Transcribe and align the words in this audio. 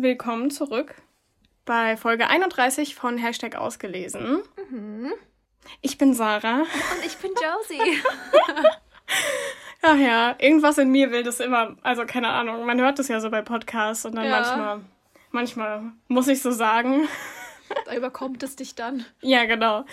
willkommen 0.00 0.52
zurück 0.52 0.94
bei 1.64 1.96
Folge 1.96 2.28
31 2.28 2.94
von 2.94 3.18
Hashtag 3.18 3.56
ausgelesen. 3.56 4.42
Mhm. 4.70 5.12
Ich 5.80 5.98
bin 5.98 6.14
Sarah. 6.14 6.60
Und 6.60 7.04
ich 7.04 7.16
bin 7.16 7.32
Josie. 7.32 8.00
Ach 9.82 9.96
ja, 9.96 10.36
irgendwas 10.38 10.78
in 10.78 10.92
mir 10.92 11.10
will 11.10 11.24
das 11.24 11.40
immer, 11.40 11.76
also 11.82 12.06
keine 12.06 12.28
Ahnung, 12.28 12.64
man 12.64 12.80
hört 12.80 13.00
das 13.00 13.08
ja 13.08 13.18
so 13.20 13.28
bei 13.28 13.42
Podcasts 13.42 14.04
und 14.06 14.14
dann 14.14 14.26
ja. 14.26 14.30
manchmal, 14.30 14.80
manchmal 15.32 15.92
muss 16.06 16.28
ich 16.28 16.40
so 16.42 16.52
sagen. 16.52 17.08
Da 17.84 17.94
überkommt 17.94 18.42
es 18.42 18.56
dich 18.56 18.76
dann. 18.76 19.04
Ja, 19.20 19.44
genau. 19.44 19.84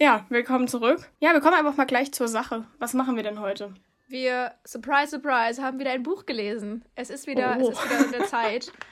Ja, 0.00 0.24
willkommen 0.30 0.68
zurück. 0.68 1.10
Ja, 1.20 1.34
wir 1.34 1.40
kommen 1.40 1.52
einfach 1.52 1.76
mal 1.76 1.84
gleich 1.84 2.12
zur 2.12 2.28
Sache. 2.28 2.64
Was 2.78 2.94
machen 2.94 3.14
wir 3.16 3.22
denn 3.22 3.40
heute? 3.40 3.74
Wir, 4.08 4.54
surprise, 4.66 5.08
surprise, 5.08 5.62
haben 5.62 5.78
wieder 5.78 5.90
ein 5.90 6.02
Buch 6.02 6.24
gelesen. 6.24 6.82
Es 6.94 7.10
ist 7.10 7.26
wieder, 7.26 7.58
oh. 7.60 7.68
es 7.68 7.78
ist 7.78 7.84
wieder 7.84 8.04
in 8.06 8.12
der 8.12 8.24
Zeit. 8.24 8.72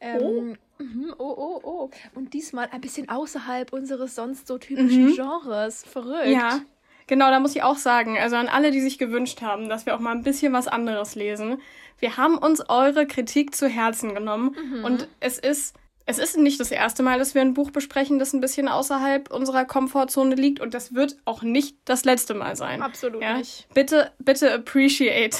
Ähm, 0.00 0.56
oh. 0.78 0.84
oh, 1.18 1.34
oh, 1.36 1.60
oh. 1.62 1.90
Und 2.14 2.32
diesmal 2.32 2.68
ein 2.72 2.80
bisschen 2.80 3.08
außerhalb 3.08 3.72
unseres 3.72 4.14
sonst 4.14 4.46
so 4.46 4.58
typischen 4.58 5.06
mhm. 5.06 5.14
Genres. 5.14 5.84
Verrückt. 5.84 6.28
Ja. 6.28 6.60
Genau, 7.06 7.28
da 7.30 7.40
muss 7.40 7.56
ich 7.56 7.62
auch 7.62 7.76
sagen, 7.76 8.16
also 8.18 8.36
an 8.36 8.48
alle, 8.48 8.70
die 8.70 8.80
sich 8.80 8.96
gewünscht 8.96 9.42
haben, 9.42 9.68
dass 9.68 9.84
wir 9.84 9.96
auch 9.96 10.00
mal 10.00 10.12
ein 10.12 10.22
bisschen 10.22 10.52
was 10.52 10.68
anderes 10.68 11.16
lesen. 11.16 11.60
Wir 11.98 12.16
haben 12.16 12.38
uns 12.38 12.62
eure 12.68 13.06
Kritik 13.06 13.54
zu 13.54 13.68
Herzen 13.68 14.14
genommen 14.14 14.56
mhm. 14.56 14.84
und 14.84 15.08
es 15.18 15.38
ist 15.38 15.74
es 16.06 16.18
ist 16.18 16.36
nicht 16.36 16.58
das 16.58 16.72
erste 16.72 17.02
Mal, 17.02 17.18
dass 17.18 17.34
wir 17.34 17.42
ein 17.42 17.54
Buch 17.54 17.70
besprechen, 17.70 18.18
das 18.18 18.32
ein 18.32 18.40
bisschen 18.40 18.68
außerhalb 18.68 19.30
unserer 19.30 19.64
Komfortzone 19.64 20.34
liegt 20.34 20.60
und 20.60 20.74
das 20.74 20.94
wird 20.94 21.16
auch 21.24 21.42
nicht 21.42 21.76
das 21.84 22.04
letzte 22.04 22.34
Mal 22.34 22.56
sein. 22.56 22.82
Absolut 22.82 23.22
ja? 23.22 23.38
nicht. 23.38 23.68
Bitte, 23.74 24.10
bitte 24.18 24.52
appreciate, 24.52 25.36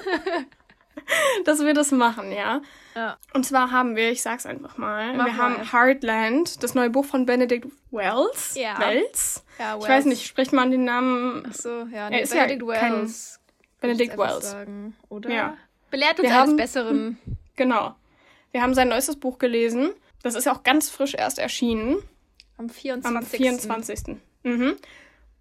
dass 1.44 1.60
wir 1.60 1.74
das 1.74 1.90
machen, 1.92 2.32
ja? 2.32 2.62
ja? 2.94 3.16
Und 3.34 3.44
zwar 3.46 3.70
haben 3.70 3.96
wir, 3.96 4.10
ich 4.10 4.22
sag's 4.22 4.46
einfach 4.46 4.76
mal, 4.76 5.14
Mach 5.14 5.26
wir 5.26 5.32
mal. 5.32 5.38
haben 5.38 5.72
Heartland, 5.72 6.62
das 6.62 6.74
neue 6.74 6.90
Buch 6.90 7.04
von 7.04 7.26
Benedict 7.26 7.66
Wells. 7.90 8.54
Ja. 8.54 8.78
Wells. 8.78 9.44
Ja, 9.58 9.74
Wells. 9.74 9.84
Ich 9.84 9.90
weiß 9.90 10.04
nicht, 10.06 10.26
spricht 10.26 10.52
man 10.52 10.70
den 10.70 10.84
Namen? 10.84 11.46
Ach 11.48 11.54
so, 11.54 11.86
ja, 11.92 12.10
nee, 12.10 12.24
Benedict 12.24 12.62
ja 12.62 12.68
Wells. 12.68 13.40
Benedict 13.80 14.18
Wells. 14.18 14.50
Sagen, 14.50 14.96
oder? 15.08 15.30
Ja. 15.30 15.56
Belehrt 15.90 16.20
uns 16.20 16.28
wir 16.28 16.34
eines 16.34 16.48
haben, 16.50 16.56
Besseren. 16.56 17.18
Genau. 17.56 17.94
Wir 18.52 18.62
haben 18.62 18.72
sein 18.72 18.88
neuestes 18.88 19.16
Buch 19.16 19.38
gelesen. 19.38 19.90
Das 20.22 20.34
ist 20.34 20.46
ja 20.46 20.54
auch 20.54 20.62
ganz 20.62 20.88
frisch 20.88 21.12
erst 21.12 21.38
erschienen. 21.38 21.98
Am 22.56 22.70
24. 22.70 23.16
Am 23.16 23.26
24. 23.26 24.16
Mhm. 24.44 24.76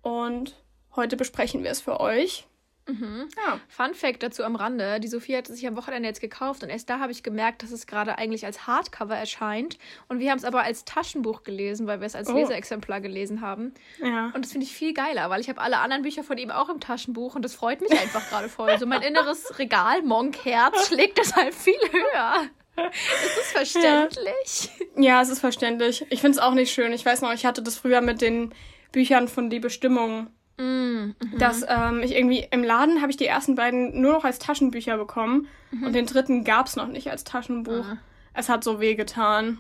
Und 0.02 0.56
heute 0.98 1.16
besprechen 1.16 1.64
wir 1.64 1.72
es 1.72 1.80
für 1.80 2.02
euch. 2.02 2.46
Mhm. 2.90 3.28
Ja. 3.46 3.60
Fun 3.68 3.94
Fact 3.94 4.24
dazu 4.24 4.44
am 4.44 4.56
Rande: 4.56 5.00
Die 5.00 5.08
Sophie 5.08 5.38
hat 5.38 5.50
es 5.50 5.56
sich 5.56 5.68
am 5.68 5.76
Wochenende 5.76 6.08
jetzt 6.08 6.22
gekauft 6.22 6.64
und 6.64 6.70
erst 6.70 6.90
da 6.90 7.00
habe 7.00 7.12
ich 7.12 7.24
gemerkt, 7.24 7.64
dass 7.64 7.72
es 7.72 7.88
gerade 7.88 8.18
eigentlich 8.18 8.46
als 8.46 8.68
Hardcover 8.68 9.16
erscheint. 9.16 9.78
Und 10.08 10.20
wir 10.20 10.32
haben 10.32 10.38
es 10.38 10.46
aber 10.46 10.64
als 10.64 10.86
Taschenbuch 10.86 11.44
gelesen, 11.44 11.88
weil 11.88 12.00
wir 12.00 12.08
es 12.08 12.16
als 12.16 12.30
oh. 12.30 12.34
Leseexemplar 12.34 13.02
gelesen 13.02 13.42
haben. 13.42 13.74
Ja. 14.02 14.32
Und 14.34 14.44
das 14.44 14.52
finde 14.52 14.66
ich 14.66 14.74
viel 14.74 14.94
geiler, 14.94 15.30
weil 15.30 15.42
ich 15.42 15.50
habe 15.50 15.62
alle 15.62 15.80
anderen 15.80 16.04
Bücher 16.04 16.24
von 16.24 16.38
ihm 16.38 16.52
auch 16.52 16.70
im 16.70 16.80
Taschenbuch 16.80 17.36
und 17.36 17.44
das 17.44 17.56
freut 17.56 17.82
mich 17.82 17.92
einfach 17.92 18.28
gerade 18.30 18.50
voll. 18.50 18.78
So 18.80 18.86
mein 18.86 19.02
inneres 19.02 19.40
Regal, 19.60 20.02
Monk-Herz, 20.02 20.88
schlägt 20.88 21.18
deshalb 21.18 21.54
viel 21.54 21.80
höher. 21.92 22.50
Ist 22.88 23.38
es 23.42 23.52
verständlich? 23.52 24.70
Ja. 24.96 25.02
ja, 25.02 25.22
es 25.22 25.30
ist 25.30 25.40
verständlich. 25.40 26.06
Ich 26.10 26.22
finde 26.22 26.38
es 26.38 26.44
auch 26.44 26.54
nicht 26.54 26.72
schön. 26.72 26.94
Ich 26.94 27.06
weiß 27.06 27.22
noch, 27.22 27.34
ich 27.34 27.46
hatte 27.46 27.62
das 27.62 27.78
früher 27.78 28.02
mit 28.02 28.22
den 28.22 28.54
Büchern 28.92 29.28
von 29.28 29.50
Die 29.50 29.60
Bestimmung. 29.60 30.28
Mm, 30.60 30.62
mhm. 30.62 31.16
Dass 31.38 31.66
ähm, 31.68 32.02
ich 32.04 32.16
irgendwie 32.16 32.46
im 32.52 32.64
Laden 32.64 33.02
habe 33.02 33.12
ich 33.12 33.18
die 33.18 33.26
ersten 33.26 33.56
beiden 33.56 34.00
nur 34.02 34.12
noch 34.12 34.26
als 34.26 34.40
Taschenbücher 34.40 34.98
bekommen 34.98 35.48
mhm. 35.72 35.84
und 35.86 35.94
den 35.94 36.06
dritten 36.06 36.44
gab 36.44 36.68
es 36.68 36.76
noch 36.76 36.88
nicht 36.88 37.10
als 37.10 37.24
Taschenbuch. 37.24 37.86
Ah. 37.86 37.98
Es 38.34 38.50
hat 38.50 38.64
so 38.64 38.80
weh 38.80 38.96
getan. 38.96 39.58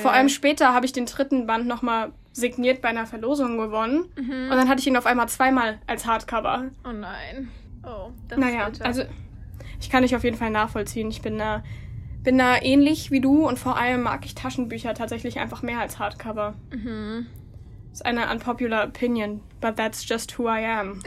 Vor 0.00 0.12
allem 0.12 0.28
später 0.28 0.72
habe 0.72 0.86
ich 0.86 0.92
den 0.92 1.06
dritten 1.06 1.46
Band 1.46 1.66
nochmal 1.66 2.12
signiert 2.32 2.82
bei 2.82 2.88
einer 2.88 3.06
Verlosung 3.06 3.58
gewonnen. 3.58 4.08
Mhm. 4.16 4.50
Und 4.50 4.50
dann 4.50 4.68
hatte 4.68 4.80
ich 4.80 4.86
ihn 4.86 4.96
auf 4.96 5.06
einmal 5.06 5.28
zweimal 5.28 5.78
als 5.86 6.06
Hardcover. 6.06 6.70
Oh 6.84 6.92
nein. 6.92 7.48
Oh, 7.84 8.10
das 8.28 8.38
naja, 8.38 8.68
ist 8.68 8.82
also 8.82 9.02
ich 9.80 9.90
kann 9.90 10.02
dich 10.02 10.16
auf 10.16 10.24
jeden 10.24 10.36
Fall 10.36 10.50
nachvollziehen. 10.50 11.08
Ich 11.10 11.22
bin 11.22 11.38
da 11.38 11.62
bin 12.22 12.38
da 12.38 12.60
ähnlich 12.60 13.12
wie 13.12 13.20
du 13.20 13.46
und 13.46 13.58
vor 13.58 13.76
allem 13.76 14.02
mag 14.02 14.24
ich 14.24 14.34
Taschenbücher 14.34 14.94
tatsächlich 14.94 15.38
einfach 15.38 15.62
mehr 15.62 15.78
als 15.78 15.98
Hardcover. 15.98 16.54
Mhm. 16.72 17.26
Ist 17.96 18.04
eine 18.04 18.30
unpopular 18.30 18.84
opinion, 18.84 19.40
but 19.62 19.76
that's 19.76 20.06
just 20.06 20.36
who 20.36 20.46
I 20.50 20.60
am. 20.66 21.02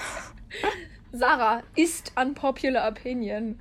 Sarah 1.12 1.64
ist 1.74 2.12
unpopular 2.14 2.86
opinion. 2.86 3.58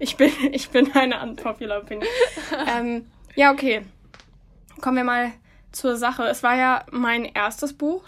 Ich 0.00 0.16
bin, 0.16 0.32
ich 0.50 0.68
bin 0.70 0.90
eine 0.96 1.22
unpopular 1.22 1.82
opinion. 1.82 2.08
ähm, 2.76 3.06
ja, 3.36 3.52
okay. 3.52 3.86
Kommen 4.80 4.96
wir 4.96 5.04
mal 5.04 5.32
zur 5.70 5.96
Sache. 5.96 6.24
Es 6.24 6.42
war 6.42 6.56
ja 6.56 6.84
mein 6.90 7.24
erstes 7.24 7.72
Buch 7.72 8.02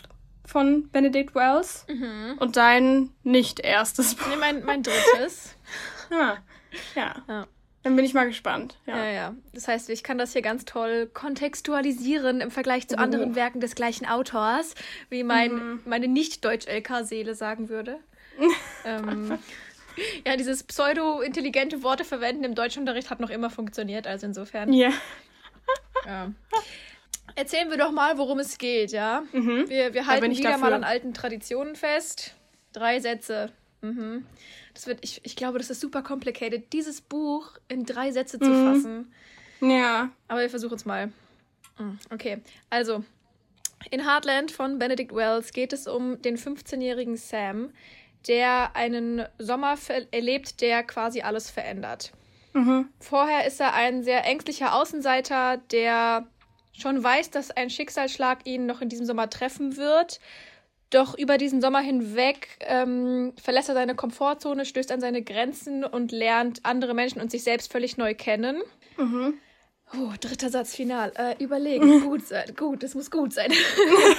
von 0.44 0.88
Benedict 0.90 1.36
Wells 1.36 1.86
mhm. 1.88 2.36
und 2.40 2.56
dein 2.56 3.10
nicht 3.22 3.60
erstes 3.60 4.16
Buch. 4.16 4.26
Nee, 4.28 4.38
mein, 4.40 4.64
mein 4.64 4.82
drittes. 4.82 5.54
ah, 6.10 6.38
ja. 6.96 7.14
ja. 7.28 7.46
Dann 7.88 7.96
bin 7.96 8.04
ich 8.04 8.12
mal 8.12 8.26
gespannt. 8.26 8.76
Ja. 8.84 8.98
ja, 8.98 9.10
ja. 9.10 9.34
Das 9.54 9.66
heißt, 9.66 9.88
ich 9.88 10.02
kann 10.02 10.18
das 10.18 10.34
hier 10.34 10.42
ganz 10.42 10.66
toll 10.66 11.06
kontextualisieren 11.06 12.42
im 12.42 12.50
Vergleich 12.50 12.86
zu 12.86 12.96
oh. 12.96 12.98
anderen 12.98 13.34
Werken 13.34 13.60
des 13.60 13.74
gleichen 13.74 14.04
Autors, 14.04 14.74
wie 15.08 15.24
mein, 15.24 15.54
mhm. 15.54 15.80
meine 15.86 16.06
Nicht-Deutsch-LK-Seele 16.06 17.34
sagen 17.34 17.70
würde. 17.70 17.96
ähm, 18.84 19.38
ja, 20.26 20.36
dieses 20.36 20.64
pseudo-intelligente 20.64 21.82
Worte 21.82 22.04
verwenden 22.04 22.44
im 22.44 22.54
Deutschunterricht 22.54 23.08
hat 23.08 23.20
noch 23.20 23.30
immer 23.30 23.48
funktioniert, 23.48 24.06
also 24.06 24.26
insofern. 24.26 24.70
Yeah. 24.70 24.92
ja. 26.04 26.30
Erzählen 27.36 27.70
wir 27.70 27.78
doch 27.78 27.90
mal, 27.90 28.18
worum 28.18 28.38
es 28.38 28.58
geht, 28.58 28.92
ja? 28.92 29.22
Mhm. 29.32 29.64
Wir, 29.70 29.94
wir 29.94 30.06
halten 30.06 30.30
wieder 30.30 30.50
dafür. 30.50 30.58
mal 30.58 30.74
an 30.74 30.84
alten 30.84 31.14
Traditionen 31.14 31.74
fest. 31.74 32.34
Drei 32.74 33.00
Sätze. 33.00 33.50
Mhm. 33.80 34.26
Das 34.78 34.86
wird, 34.86 35.00
ich, 35.02 35.20
ich 35.24 35.34
glaube, 35.34 35.58
das 35.58 35.70
ist 35.70 35.80
super 35.80 36.02
complicated, 36.02 36.72
dieses 36.72 37.00
Buch 37.00 37.50
in 37.66 37.84
drei 37.84 38.12
Sätze 38.12 38.38
zu 38.38 38.48
mhm. 38.48 38.64
fassen. 38.64 39.12
Ja. 39.60 40.10
Aber 40.28 40.40
wir 40.40 40.50
versuchen 40.50 40.76
es 40.76 40.84
mal. 40.84 41.10
Mhm, 41.80 41.98
okay, 42.12 42.40
also 42.70 43.02
in 43.90 44.08
Heartland 44.08 44.52
von 44.52 44.78
Benedict 44.78 45.12
Wells 45.12 45.50
geht 45.50 45.72
es 45.72 45.88
um 45.88 46.22
den 46.22 46.36
15-jährigen 46.36 47.16
Sam, 47.16 47.70
der 48.28 48.76
einen 48.76 49.26
Sommer 49.38 49.74
erlebt, 50.12 50.60
der 50.60 50.84
quasi 50.84 51.22
alles 51.22 51.50
verändert. 51.50 52.12
Mhm. 52.52 52.88
Vorher 53.00 53.48
ist 53.48 53.58
er 53.58 53.74
ein 53.74 54.04
sehr 54.04 54.24
ängstlicher 54.26 54.76
Außenseiter, 54.76 55.56
der 55.72 56.28
schon 56.72 57.02
weiß, 57.02 57.30
dass 57.32 57.50
ein 57.50 57.68
Schicksalsschlag 57.68 58.46
ihn 58.46 58.66
noch 58.66 58.80
in 58.80 58.88
diesem 58.88 59.06
Sommer 59.06 59.28
treffen 59.28 59.76
wird, 59.76 60.20
doch 60.90 61.16
über 61.16 61.36
diesen 61.38 61.60
Sommer 61.60 61.80
hinweg 61.80 62.58
ähm, 62.60 63.32
verlässt 63.42 63.68
er 63.68 63.74
seine 63.74 63.94
Komfortzone, 63.94 64.64
stößt 64.64 64.90
an 64.90 65.00
seine 65.00 65.22
Grenzen 65.22 65.84
und 65.84 66.12
lernt 66.12 66.64
andere 66.64 66.94
Menschen 66.94 67.20
und 67.20 67.30
sich 67.30 67.44
selbst 67.44 67.70
völlig 67.70 67.96
neu 67.96 68.14
kennen. 68.14 68.62
Mhm. 68.96 69.34
Oh, 69.94 70.12
dritter 70.20 70.50
Satz 70.50 70.74
final. 70.74 71.12
Äh, 71.16 71.42
überlegen. 71.42 72.00
gut 72.08 72.26
sein. 72.26 72.54
Gut, 72.56 72.82
es 72.82 72.94
muss 72.94 73.10
gut 73.10 73.32
sein. 73.32 73.52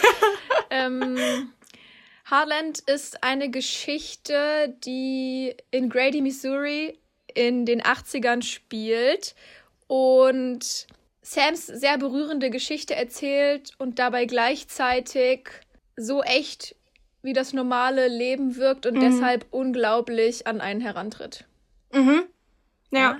ähm, 0.69 1.17
Heartland 2.29 2.79
ist 2.79 3.23
eine 3.23 3.49
Geschichte, 3.49 4.75
die 4.83 5.55
in 5.71 5.89
Grady, 5.89 6.21
Missouri 6.21 6.99
in 7.33 7.65
den 7.65 7.81
80ern 7.81 8.43
spielt 8.43 9.35
und 9.87 10.87
Sams 11.21 11.67
sehr 11.67 11.97
berührende 11.97 12.49
Geschichte 12.49 12.95
erzählt 12.95 13.71
und 13.77 13.99
dabei 13.99 14.25
gleichzeitig 14.25 15.49
so 15.99 16.23
echt 16.23 16.75
wie 17.21 17.33
das 17.33 17.53
normale 17.53 18.07
Leben 18.07 18.55
wirkt 18.55 18.85
und 18.85 18.95
mhm. 18.95 19.01
deshalb 19.01 19.45
unglaublich 19.51 20.47
an 20.47 20.61
einen 20.61 20.81
herantritt. 20.81 21.45
Mhm. 21.91 22.23
Ja. 22.91 22.99
ja. 22.99 23.19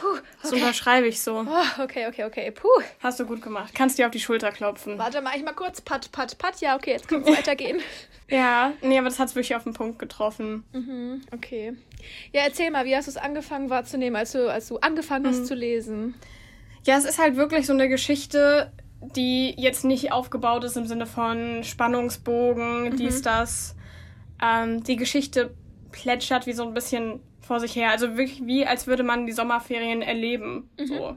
Puh, 0.00 0.08
okay. 0.08 0.20
Das 0.42 0.52
unterschreibe 0.52 1.06
ich 1.06 1.22
so. 1.22 1.46
Oh, 1.48 1.82
okay, 1.82 2.06
okay, 2.08 2.24
okay. 2.24 2.50
Puh. 2.50 2.68
Hast 3.00 3.18
du 3.20 3.24
gut 3.24 3.40
gemacht. 3.40 3.72
Kannst 3.74 3.98
dir 3.98 4.06
auf 4.06 4.12
die 4.12 4.20
Schulter 4.20 4.50
klopfen. 4.50 4.98
Warte 4.98 5.22
mal, 5.22 5.36
ich 5.36 5.44
mal 5.44 5.54
kurz. 5.54 5.80
Pat, 5.80 6.12
pat, 6.12 6.36
pat. 6.38 6.60
Ja, 6.60 6.76
okay, 6.76 6.92
jetzt 6.92 7.08
kann 7.08 7.22
es 7.22 7.28
weitergehen. 7.38 7.80
ja, 8.28 8.72
nee, 8.82 8.98
aber 8.98 9.08
das 9.08 9.18
hat 9.18 9.28
es 9.28 9.34
wirklich 9.34 9.54
auf 9.54 9.64
den 9.64 9.72
Punkt 9.72 9.98
getroffen. 9.98 10.64
Mhm, 10.72 11.22
okay. 11.32 11.76
Ja, 12.32 12.42
erzähl 12.42 12.70
mal, 12.70 12.84
wie 12.84 12.94
hast 12.94 13.06
du 13.06 13.10
es 13.10 13.16
angefangen 13.16 13.70
wahrzunehmen, 13.70 14.16
als 14.16 14.32
du, 14.32 14.50
als 14.50 14.68
du 14.68 14.78
angefangen 14.78 15.26
hast 15.26 15.40
mhm. 15.40 15.44
zu 15.46 15.54
lesen? 15.54 16.14
Ja, 16.84 16.98
es 16.98 17.04
ist 17.04 17.18
halt 17.18 17.36
wirklich 17.36 17.66
so 17.66 17.72
eine 17.72 17.88
Geschichte, 17.88 18.72
die 19.00 19.54
jetzt 19.56 19.84
nicht 19.84 20.12
aufgebaut 20.12 20.64
ist 20.64 20.76
im 20.76 20.86
Sinne 20.86 21.06
von 21.06 21.64
Spannungsbogen, 21.64 22.84
mhm. 22.84 22.96
dies, 22.96 23.22
das. 23.22 23.76
Ähm, 24.42 24.82
die 24.84 24.96
Geschichte 24.96 25.54
plätschert 25.90 26.46
wie 26.46 26.52
so 26.52 26.64
ein 26.64 26.74
bisschen 26.74 27.20
vor 27.40 27.60
sich 27.60 27.74
her. 27.76 27.90
Also 27.90 28.16
wirklich 28.16 28.46
wie, 28.46 28.66
als 28.66 28.86
würde 28.86 29.02
man 29.02 29.26
die 29.26 29.32
Sommerferien 29.32 30.02
erleben. 30.02 30.70
Mhm. 30.78 30.86
So. 30.86 31.16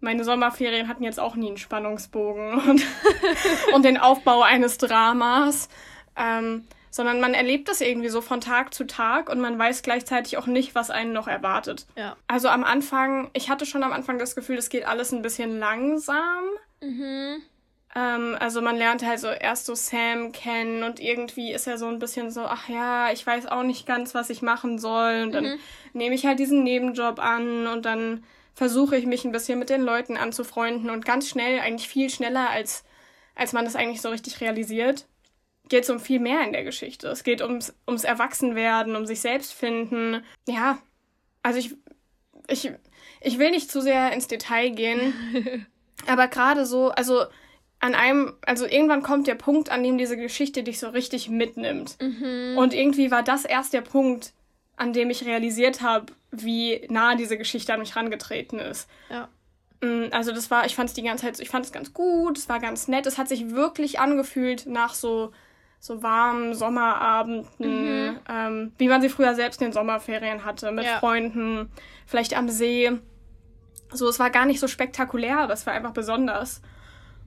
Meine 0.00 0.24
Sommerferien 0.24 0.88
hatten 0.88 1.04
jetzt 1.04 1.20
auch 1.20 1.36
nie 1.36 1.48
einen 1.48 1.56
Spannungsbogen 1.56 2.54
und, 2.68 2.82
und 3.74 3.84
den 3.84 3.98
Aufbau 3.98 4.42
eines 4.42 4.78
Dramas. 4.78 5.68
Ähm, 6.16 6.64
sondern 6.92 7.20
man 7.20 7.32
erlebt 7.32 7.68
das 7.68 7.80
irgendwie 7.80 8.10
so 8.10 8.20
von 8.20 8.42
Tag 8.42 8.74
zu 8.74 8.86
Tag 8.86 9.30
und 9.30 9.40
man 9.40 9.58
weiß 9.58 9.82
gleichzeitig 9.82 10.36
auch 10.36 10.46
nicht, 10.46 10.74
was 10.74 10.90
einen 10.90 11.14
noch 11.14 11.26
erwartet. 11.26 11.86
Ja. 11.96 12.16
Also 12.28 12.48
am 12.48 12.64
Anfang, 12.64 13.30
ich 13.32 13.48
hatte 13.48 13.64
schon 13.64 13.82
am 13.82 13.92
Anfang 13.92 14.18
das 14.18 14.36
Gefühl, 14.36 14.58
es 14.58 14.68
geht 14.68 14.86
alles 14.86 15.10
ein 15.10 15.22
bisschen 15.22 15.58
langsam. 15.58 16.44
Mhm. 16.82 17.42
Ähm, 17.94 18.36
also 18.38 18.60
man 18.60 18.76
lernt 18.76 19.04
halt 19.04 19.20
so 19.20 19.28
erst 19.28 19.66
so 19.66 19.74
Sam 19.74 20.32
kennen 20.32 20.82
und 20.82 21.00
irgendwie 21.00 21.52
ist 21.52 21.66
er 21.66 21.78
so 21.78 21.86
ein 21.86 21.98
bisschen 21.98 22.30
so, 22.30 22.42
ach 22.42 22.68
ja, 22.68 23.12
ich 23.12 23.26
weiß 23.26 23.46
auch 23.46 23.62
nicht 23.62 23.86
ganz, 23.86 24.14
was 24.14 24.30
ich 24.30 24.42
machen 24.42 24.78
soll. 24.78 25.22
Und 25.22 25.32
dann 25.32 25.44
mhm. 25.44 25.58
nehme 25.92 26.14
ich 26.14 26.26
halt 26.26 26.38
diesen 26.38 26.64
Nebenjob 26.64 27.18
an 27.18 27.66
und 27.66 27.84
dann 27.84 28.24
versuche 28.54 28.96
ich 28.96 29.06
mich 29.06 29.24
ein 29.24 29.32
bisschen 29.32 29.58
mit 29.58 29.70
den 29.70 29.82
Leuten 29.82 30.16
anzufreunden 30.16 30.90
und 30.90 31.04
ganz 31.04 31.28
schnell, 31.28 31.60
eigentlich 31.60 31.88
viel 31.88 32.10
schneller 32.10 32.50
als, 32.50 32.84
als 33.34 33.52
man 33.52 33.64
das 33.64 33.76
eigentlich 33.76 34.02
so 34.02 34.10
richtig 34.10 34.40
realisiert, 34.40 35.06
geht 35.68 35.84
es 35.84 35.90
um 35.90 36.00
viel 36.00 36.20
mehr 36.20 36.44
in 36.44 36.52
der 36.52 36.64
Geschichte. 36.64 37.08
Es 37.08 37.24
geht 37.24 37.40
ums, 37.40 37.74
ums 37.86 38.04
Erwachsenwerden, 38.04 38.96
um 38.96 39.06
sich 39.06 39.20
selbst 39.20 39.54
finden. 39.54 40.22
Ja, 40.46 40.78
also 41.42 41.58
ich, 41.58 41.74
ich, 42.48 42.70
ich 43.20 43.38
will 43.38 43.50
nicht 43.50 43.70
zu 43.70 43.80
sehr 43.80 44.12
ins 44.12 44.28
Detail 44.28 44.70
gehen, 44.70 45.66
aber 46.06 46.28
gerade 46.28 46.66
so, 46.66 46.90
also 46.90 47.24
an 47.80 47.94
einem, 47.94 48.34
also 48.46 48.66
irgendwann 48.66 49.02
kommt 49.02 49.26
der 49.26 49.34
Punkt, 49.34 49.70
an 49.70 49.82
dem 49.82 49.98
diese 49.98 50.16
Geschichte 50.16 50.62
dich 50.62 50.78
so 50.78 50.88
richtig 50.88 51.28
mitnimmt. 51.28 51.96
Mhm. 52.00 52.56
Und 52.56 52.74
irgendwie 52.74 53.10
war 53.10 53.22
das 53.22 53.44
erst 53.44 53.72
der 53.72 53.80
Punkt, 53.80 54.32
an 54.76 54.92
dem 54.92 55.10
ich 55.10 55.24
realisiert 55.24 55.82
habe, 55.82 56.06
wie 56.30 56.86
nah 56.88 57.14
diese 57.16 57.36
Geschichte 57.36 57.74
an 57.74 57.80
mich 57.80 57.96
rangetreten 57.96 58.58
ist. 58.58 58.88
Ja. 59.10 59.28
Mm, 59.80 60.12
also 60.12 60.32
das 60.32 60.50
war, 60.50 60.64
ich 60.64 60.76
fand 60.76 60.88
es 60.88 60.94
die 60.94 61.02
ganze 61.02 61.24
Zeit, 61.24 61.40
ich 61.40 61.50
fand 61.50 61.64
es 61.64 61.72
ganz 61.72 61.92
gut, 61.92 62.38
es 62.38 62.48
war 62.48 62.60
ganz 62.60 62.88
nett, 62.88 63.06
es 63.06 63.18
hat 63.18 63.28
sich 63.28 63.50
wirklich 63.50 64.00
angefühlt 64.00 64.66
nach 64.66 64.94
so 64.94 65.32
so 65.82 66.00
warmen 66.00 66.54
Sommerabenden, 66.54 68.12
mhm. 68.12 68.18
ähm, 68.28 68.72
wie 68.78 68.86
man 68.86 69.02
sie 69.02 69.08
früher 69.08 69.34
selbst 69.34 69.60
in 69.60 69.66
den 69.66 69.72
Sommerferien 69.72 70.44
hatte, 70.44 70.70
mit 70.70 70.84
ja. 70.84 71.00
Freunden, 71.00 71.72
vielleicht 72.06 72.36
am 72.38 72.48
See. 72.48 72.92
So, 73.94 74.08
es 74.08 74.18
war 74.18 74.30
gar 74.30 74.46
nicht 74.46 74.60
so 74.60 74.68
spektakulär, 74.68 75.38
aber 75.38 75.52
es 75.52 75.66
war 75.66 75.74
einfach 75.74 75.92
besonders. 75.92 76.62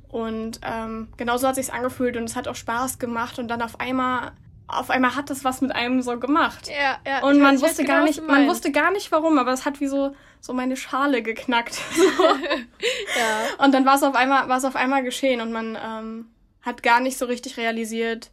Und 0.09 0.59
ähm, 0.63 1.09
genauso 1.17 1.47
hat 1.47 1.56
sich's 1.56 1.69
angefühlt 1.69 2.15
und 2.17 2.23
es 2.23 2.35
hat 2.35 2.47
auch 2.47 2.56
Spaß 2.56 3.00
gemacht 3.00 3.39
und 3.39 3.47
dann 3.47 3.62
auf 3.62 3.79
einmal 3.79 4.31
auf 4.67 4.89
einmal 4.89 5.15
hat 5.15 5.29
es 5.29 5.44
was 5.44 5.62
mit 5.62 5.75
einem 5.75 6.01
so 6.01 6.17
gemacht. 6.19 6.67
Ja, 6.69 6.97
ja. 7.06 7.21
Und 7.23 7.39
man 7.39 7.62
wusste 7.62 7.83
gar 7.83 7.97
genau, 7.97 8.07
nicht, 8.07 8.27
man 8.27 8.47
wusste 8.47 8.71
gar 8.71 8.91
nicht 8.91 9.12
warum, 9.12 9.38
aber 9.38 9.53
es 9.53 9.65
hat 9.65 9.79
wie 9.79 9.88
so 9.88 10.15
so 10.41 10.53
meine 10.53 10.75
Schale 10.75 11.21
geknackt. 11.21 11.79
ja. 13.18 13.63
Und 13.63 13.73
dann 13.73 13.85
war 13.85 13.95
es 13.95 14.03
auf 14.03 14.15
einmal 14.15 14.47
war 14.50 14.57
es 14.57 14.65
auf 14.65 14.75
einmal 14.75 15.03
geschehen 15.03 15.41
und 15.41 15.51
man 15.51 15.77
ähm, 15.81 16.29
hat 16.61 16.81
gar 16.81 17.00
nicht 17.00 17.18
so 17.18 17.25
richtig 17.25 17.57
realisiert, 17.57 18.31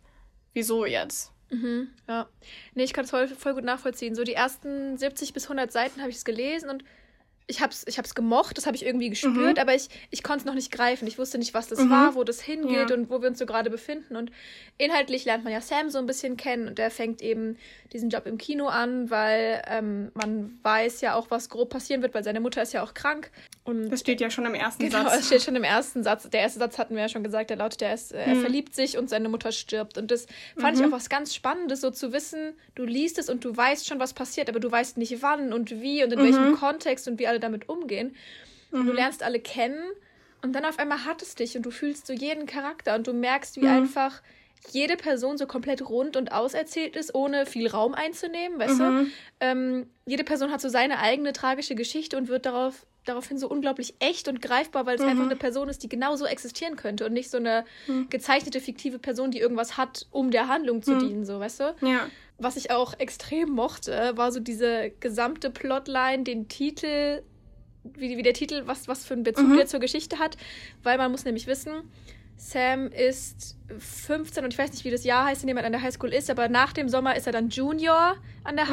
wieso 0.55 0.87
jetzt? 0.87 1.32
Mhm, 1.50 1.88
ja. 2.08 2.26
Nee, 2.75 2.85
ich 2.85 2.94
kann 2.94 3.05
es 3.05 3.11
voll, 3.11 3.28
voll 3.28 3.55
gut 3.55 3.64
nachvollziehen. 3.64 4.14
So 4.14 4.25
die 4.25 4.32
ersten 4.32 4.96
70 4.96 5.35
bis 5.35 5.44
100 5.44 5.70
Seiten 5.70 6.00
habe 6.00 6.11
ich 6.11 6.17
es 6.17 6.25
gelesen 6.25 6.70
und 6.70 6.82
ich 7.47 7.61
habe 7.61 7.73
es 7.73 7.87
ich 7.87 7.99
hab's 7.99 8.15
gemocht, 8.15 8.56
das 8.56 8.67
habe 8.67 8.77
ich 8.77 8.85
irgendwie 8.85 9.11
gespürt, 9.11 9.56
mhm. 9.56 9.61
aber 9.61 9.75
ich, 9.75 9.89
ich 10.11 10.23
konnte 10.23 10.41
es 10.41 10.44
noch 10.44 10.55
nicht 10.55 10.71
greifen. 10.71 11.06
Ich 11.06 11.19
wusste 11.19 11.39
nicht, 11.39 11.55
was 11.55 11.69
das 11.69 11.81
mhm. 11.81 11.91
war, 11.91 12.15
wo 12.15 12.25
das 12.25 12.41
hingeht 12.41 12.91
ja. 12.91 12.97
und 12.97 13.11
wo 13.11 13.21
wir 13.21 13.29
uns 13.29 13.39
so 13.39 13.47
gerade 13.47 13.71
befinden. 13.71 14.17
Und 14.17 14.31
inhaltlich 14.79 15.25
lernt 15.25 15.44
man 15.44 15.53
ja 15.53 15.61
Sam 15.61 15.91
so 15.91 15.99
ein 15.99 16.06
bisschen 16.06 16.37
kennen 16.37 16.69
und 16.69 16.79
der 16.79 16.91
fängt 16.91 17.23
eben 17.23 17.56
diesen 17.93 18.11
Job 18.11 18.27
im 18.27 18.39
Kino 18.39 18.67
an, 18.67 19.11
weil 19.11 19.62
ähm, 19.67 20.11
man 20.15 20.59
weiß 20.62 21.00
ja 21.00 21.15
auch, 21.15 21.31
was 21.31 21.49
grob 21.49 21.71
passieren 21.71 22.03
wird, 22.03 22.15
weil 22.15 22.25
seine 22.25 22.41
Mutter 22.41 22.62
ist 22.62 22.73
ja 22.73 22.83
auch 22.83 22.94
krank. 22.94 23.31
Und 23.64 23.91
das 23.91 24.00
steht 24.00 24.20
ja 24.20 24.29
schon 24.29 24.44
im 24.44 24.55
ersten 24.55 24.82
genau, 24.82 24.99
Satz. 24.99 25.05
Genau, 25.05 25.17
das 25.17 25.26
steht 25.26 25.43
schon 25.43 25.55
im 25.55 25.62
ersten 25.62 26.03
Satz. 26.03 26.29
Der 26.29 26.41
erste 26.41 26.59
Satz 26.59 26.79
hatten 26.79 26.97
wir 26.97 27.03
ja 27.03 27.09
schon 27.09 27.23
gesagt, 27.23 27.49
der 27.49 27.56
lautet, 27.56 27.81
er, 27.82 27.94
ist, 27.94 28.12
äh, 28.12 28.25
er 28.25 28.35
mhm. 28.35 28.41
verliebt 28.41 28.75
sich 28.75 28.99
und 28.99 29.09
seine 29.09 29.29
Mutter 29.29 29.53
stirbt. 29.53 29.99
Und 29.99 30.11
das 30.11 30.26
fand 30.56 30.76
ich 30.76 30.85
mhm. 30.85 30.88
auch 30.88 30.97
was 30.97 31.09
ganz 31.09 31.32
Spannendes, 31.32 31.81
so 31.81 31.91
zu 31.91 32.12
wissen, 32.12 32.55
du 32.75 32.85
liest 32.85 33.19
es 33.19 33.31
und 33.31 33.44
du 33.44 33.56
weißt 33.56 33.87
schon, 33.87 34.00
was 34.00 34.14
passiert, 34.14 34.49
aber 34.49 34.59
du 34.59 34.70
weißt 34.70 34.97
nicht 34.97 35.23
wann 35.23 35.53
und 35.53 35.81
wie 35.81 36.03
und 36.03 36.12
in 36.12 36.19
welchem 36.19 36.50
mhm. 36.50 36.56
Kontext 36.56 37.06
und 37.06 37.20
wie 37.20 37.29
alle 37.29 37.38
damit 37.38 37.69
umgehen. 37.69 38.17
Und 38.73 38.87
du 38.87 38.93
mhm. 38.93 38.97
lernst 38.97 39.23
alle 39.23 39.38
kennen 39.38 39.85
und 40.43 40.55
dann 40.55 40.64
auf 40.64 40.79
einmal 40.79 41.05
hat 41.05 41.23
es 41.23 41.37
dich 41.37 41.56
und 41.56 41.64
du 41.64 41.70
fühlst 41.70 42.06
so 42.06 42.12
jeden 42.12 42.47
Charakter 42.47 42.97
und 42.97 43.06
du 43.06 43.12
merkst, 43.12 43.61
wie 43.61 43.69
einfach 43.69 44.23
jede 44.70 44.97
Person 44.97 45.38
so 45.38 45.47
komplett 45.47 45.88
rund 45.88 46.17
und 46.17 46.32
auserzählt 46.32 46.97
ist, 46.97 47.14
ohne 47.14 47.47
viel 47.47 47.69
Raum 47.69 47.94
einzunehmen, 47.94 48.59
weißt 48.59 48.79
mhm. 48.79 48.79
du? 48.79 49.11
Ähm, 49.41 49.87
jede 50.06 50.25
Person 50.25 50.50
hat 50.50 50.61
so 50.61 50.69
seine 50.69 50.99
eigene 50.99 51.32
tragische 51.32 51.75
Geschichte 51.75 52.17
und 52.17 52.29
wird 52.29 52.47
darauf, 52.47 52.87
daraufhin 53.04 53.38
so 53.38 53.49
unglaublich 53.49 53.94
echt 53.99 54.28
und 54.28 54.40
greifbar, 54.40 54.87
weil 54.87 54.96
es 54.96 55.02
mhm. 55.02 55.08
einfach 55.08 55.25
eine 55.25 55.37
Person 55.37 55.69
ist, 55.69 55.82
die 55.82 55.88
genauso 55.88 56.25
existieren 56.25 56.76
könnte 56.76 57.04
und 57.04 57.12
nicht 57.12 57.31
so 57.31 57.38
eine 57.38 57.64
mhm. 57.87 58.08
gezeichnete, 58.08 58.60
fiktive 58.60 58.99
Person, 58.99 59.31
die 59.31 59.40
irgendwas 59.40 59.76
hat, 59.76 60.06
um 60.10 60.31
der 60.31 60.49
Handlung 60.49 60.82
zu 60.82 60.93
mhm. 60.93 60.99
dienen, 61.00 61.25
so, 61.25 61.40
weißt 61.40 61.60
du? 61.60 61.75
Ja. 61.82 62.08
Was 62.38 62.56
ich 62.56 62.70
auch 62.70 62.99
extrem 62.99 63.50
mochte, 63.50 64.12
war 64.16 64.32
so 64.32 64.40
diese 64.40 64.93
gesamte 65.00 65.50
Plotline, 65.50 66.22
den 66.22 66.49
Titel, 66.49 67.22
wie, 67.84 68.16
wie 68.16 68.22
der 68.22 68.34
Titel, 68.34 68.62
was, 68.66 68.88
was 68.88 69.04
für 69.04 69.14
einen 69.14 69.25
Bezug 69.25 69.49
mhm. 69.49 69.56
der 69.56 69.66
zur 69.66 69.81
Geschichte 69.81 70.19
hat, 70.19 70.37
weil 70.82 70.99
man 70.99 71.10
muss 71.10 71.25
nämlich 71.25 71.46
wissen, 71.46 71.90
Sam 72.37 72.88
ist 72.88 73.56
15 73.78 74.44
und 74.44 74.52
ich 74.52 74.58
weiß 74.58 74.72
nicht, 74.72 74.84
wie 74.84 74.90
das 74.90 75.04
Jahr 75.04 75.26
heißt, 75.26 75.43
in 75.43 75.49
dem 75.49 75.56
er 75.56 75.64
an 75.64 75.72
der 75.72 75.82
Highschool 75.82 76.12
ist, 76.12 76.28
aber 76.31 76.49
nach 76.49 76.72
dem 76.72 76.88
Sommer 76.88 77.16
ist 77.16 77.26
er 77.26 77.32
dann 77.32 77.50
Junior 77.50 78.16
an 78.43 78.56
der 78.56 78.66
mhm. 78.66 78.70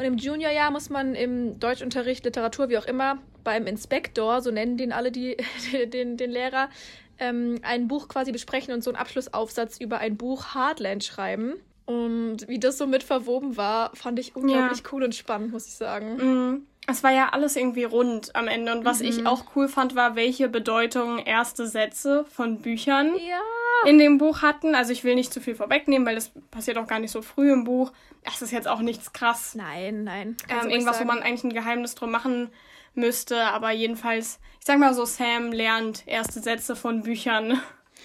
Und 0.00 0.06
im 0.06 0.16
Juniorjahr 0.16 0.70
muss 0.70 0.88
man 0.88 1.14
im 1.14 1.60
Deutschunterricht, 1.60 2.24
Literatur, 2.24 2.70
wie 2.70 2.78
auch 2.78 2.86
immer, 2.86 3.18
beim 3.44 3.66
Inspektor, 3.66 4.40
so 4.40 4.50
nennen 4.50 4.78
den 4.78 4.94
alle 4.94 5.12
die, 5.12 5.36
den, 5.92 6.16
den 6.16 6.30
Lehrer, 6.30 6.70
ähm, 7.18 7.58
ein 7.60 7.86
Buch 7.86 8.08
quasi 8.08 8.32
besprechen 8.32 8.72
und 8.72 8.82
so 8.82 8.88
einen 8.88 8.96
Abschlussaufsatz 8.96 9.78
über 9.78 9.98
ein 9.98 10.16
Buch 10.16 10.54
Heartland 10.54 11.04
schreiben. 11.04 11.56
Und 11.84 12.48
wie 12.48 12.58
das 12.58 12.78
so 12.78 12.86
mit 12.86 13.02
verwoben 13.02 13.58
war, 13.58 13.94
fand 13.94 14.18
ich 14.18 14.34
unglaublich 14.34 14.78
ja. 14.78 14.84
cool 14.90 15.02
und 15.02 15.14
spannend, 15.14 15.52
muss 15.52 15.66
ich 15.66 15.74
sagen. 15.74 16.16
Mhm 16.16 16.66
es 16.90 17.02
war 17.02 17.12
ja 17.12 17.28
alles 17.30 17.56
irgendwie 17.56 17.84
rund 17.84 18.34
am 18.34 18.48
Ende. 18.48 18.72
Und 18.72 18.84
was 18.84 19.00
mhm. 19.00 19.06
ich 19.06 19.26
auch 19.26 19.44
cool 19.54 19.68
fand, 19.68 19.94
war, 19.94 20.16
welche 20.16 20.48
Bedeutung 20.48 21.18
erste 21.18 21.66
Sätze 21.66 22.24
von 22.30 22.58
Büchern 22.58 23.14
ja. 23.16 23.38
In 23.86 23.98
dem 23.98 24.18
Buch 24.18 24.42
hatten. 24.42 24.74
Also 24.74 24.92
ich 24.92 25.04
will 25.04 25.14
nicht 25.14 25.32
zu 25.32 25.40
viel 25.40 25.54
vorwegnehmen, 25.54 26.06
weil 26.06 26.14
das 26.14 26.32
passiert 26.50 26.78
auch 26.78 26.86
gar 26.86 26.98
nicht 26.98 27.10
so 27.10 27.22
früh 27.22 27.52
im 27.52 27.64
Buch. 27.64 27.92
Das 28.24 28.42
ist 28.42 28.50
jetzt 28.50 28.68
auch 28.68 28.80
nichts 28.80 29.12
krass. 29.12 29.54
Nein, 29.54 30.04
nein. 30.04 30.36
Ähm, 30.48 30.70
irgendwas, 30.70 31.00
wo 31.00 31.04
man 31.04 31.20
eigentlich 31.20 31.44
ein 31.44 31.52
Geheimnis 31.52 31.94
drum 31.94 32.10
machen 32.10 32.50
müsste. 32.94 33.44
Aber 33.44 33.70
jedenfalls, 33.70 34.38
ich 34.58 34.66
sag 34.66 34.78
mal 34.78 34.94
so, 34.94 35.04
Sam 35.04 35.52
lernt 35.52 36.06
erste 36.06 36.40
Sätze 36.40 36.76
von 36.76 37.02
Büchern 37.02 37.60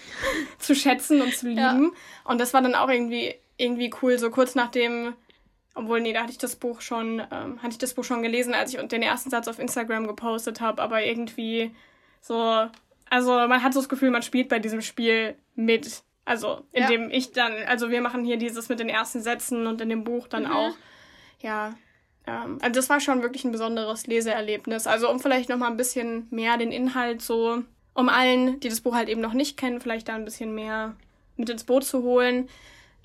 zu 0.58 0.74
schätzen 0.74 1.20
und 1.20 1.34
zu 1.34 1.48
lieben. 1.48 1.92
Ja. 1.92 2.30
Und 2.30 2.40
das 2.40 2.54
war 2.54 2.62
dann 2.62 2.74
auch 2.74 2.88
irgendwie, 2.88 3.34
irgendwie 3.56 3.92
cool, 4.02 4.18
so 4.18 4.30
kurz 4.30 4.54
nachdem 4.54 5.14
obwohl, 5.76 6.00
nee, 6.00 6.14
da 6.14 6.22
hatte 6.22 6.32
ich 6.32 6.38
das 6.38 6.56
Buch 6.56 6.80
schon, 6.80 7.20
ähm, 7.30 7.62
hatte 7.62 7.72
ich 7.72 7.78
das 7.78 7.92
Buch 7.92 8.02
schon 8.02 8.22
gelesen, 8.22 8.54
als 8.54 8.72
ich 8.72 8.80
den 8.88 9.02
ersten 9.02 9.28
Satz 9.28 9.46
auf 9.46 9.58
Instagram 9.58 10.06
gepostet 10.06 10.62
habe, 10.62 10.80
aber 10.80 11.04
irgendwie 11.04 11.70
so, 12.22 12.66
also 13.10 13.32
man 13.32 13.62
hat 13.62 13.72
so 13.72 13.80
das 13.80 13.88
Gefühl, 13.88 14.10
man 14.10 14.22
spielt 14.22 14.48
bei 14.48 14.58
diesem 14.58 14.82
Spiel 14.82 15.36
mit. 15.54 16.02
Also, 16.24 16.62
indem 16.72 17.10
ja. 17.10 17.16
ich 17.16 17.32
dann, 17.32 17.52
also 17.66 17.90
wir 17.90 18.00
machen 18.00 18.24
hier 18.24 18.36
dieses 18.36 18.68
mit 18.68 18.80
den 18.80 18.88
ersten 18.88 19.22
Sätzen 19.22 19.66
und 19.66 19.80
in 19.80 19.88
dem 19.88 20.02
Buch 20.02 20.26
dann 20.26 20.44
mhm. 20.44 20.50
auch. 20.50 20.74
Ja. 21.40 21.74
Ähm, 22.26 22.58
also 22.60 22.74
das 22.74 22.90
war 22.90 22.98
schon 23.00 23.22
wirklich 23.22 23.44
ein 23.44 23.52
besonderes 23.52 24.06
Leseerlebnis. 24.06 24.86
Also 24.86 25.08
um 25.08 25.20
vielleicht 25.20 25.48
nochmal 25.48 25.70
ein 25.70 25.76
bisschen 25.76 26.26
mehr 26.30 26.58
den 26.58 26.72
Inhalt 26.72 27.22
so, 27.22 27.62
um 27.94 28.08
allen, 28.08 28.58
die 28.60 28.68
das 28.68 28.80
Buch 28.80 28.94
halt 28.94 29.08
eben 29.08 29.20
noch 29.20 29.34
nicht 29.34 29.56
kennen, 29.56 29.80
vielleicht 29.80 30.08
da 30.08 30.14
ein 30.14 30.24
bisschen 30.24 30.54
mehr 30.54 30.96
mit 31.36 31.48
ins 31.48 31.64
Boot 31.64 31.84
zu 31.84 32.02
holen. 32.02 32.48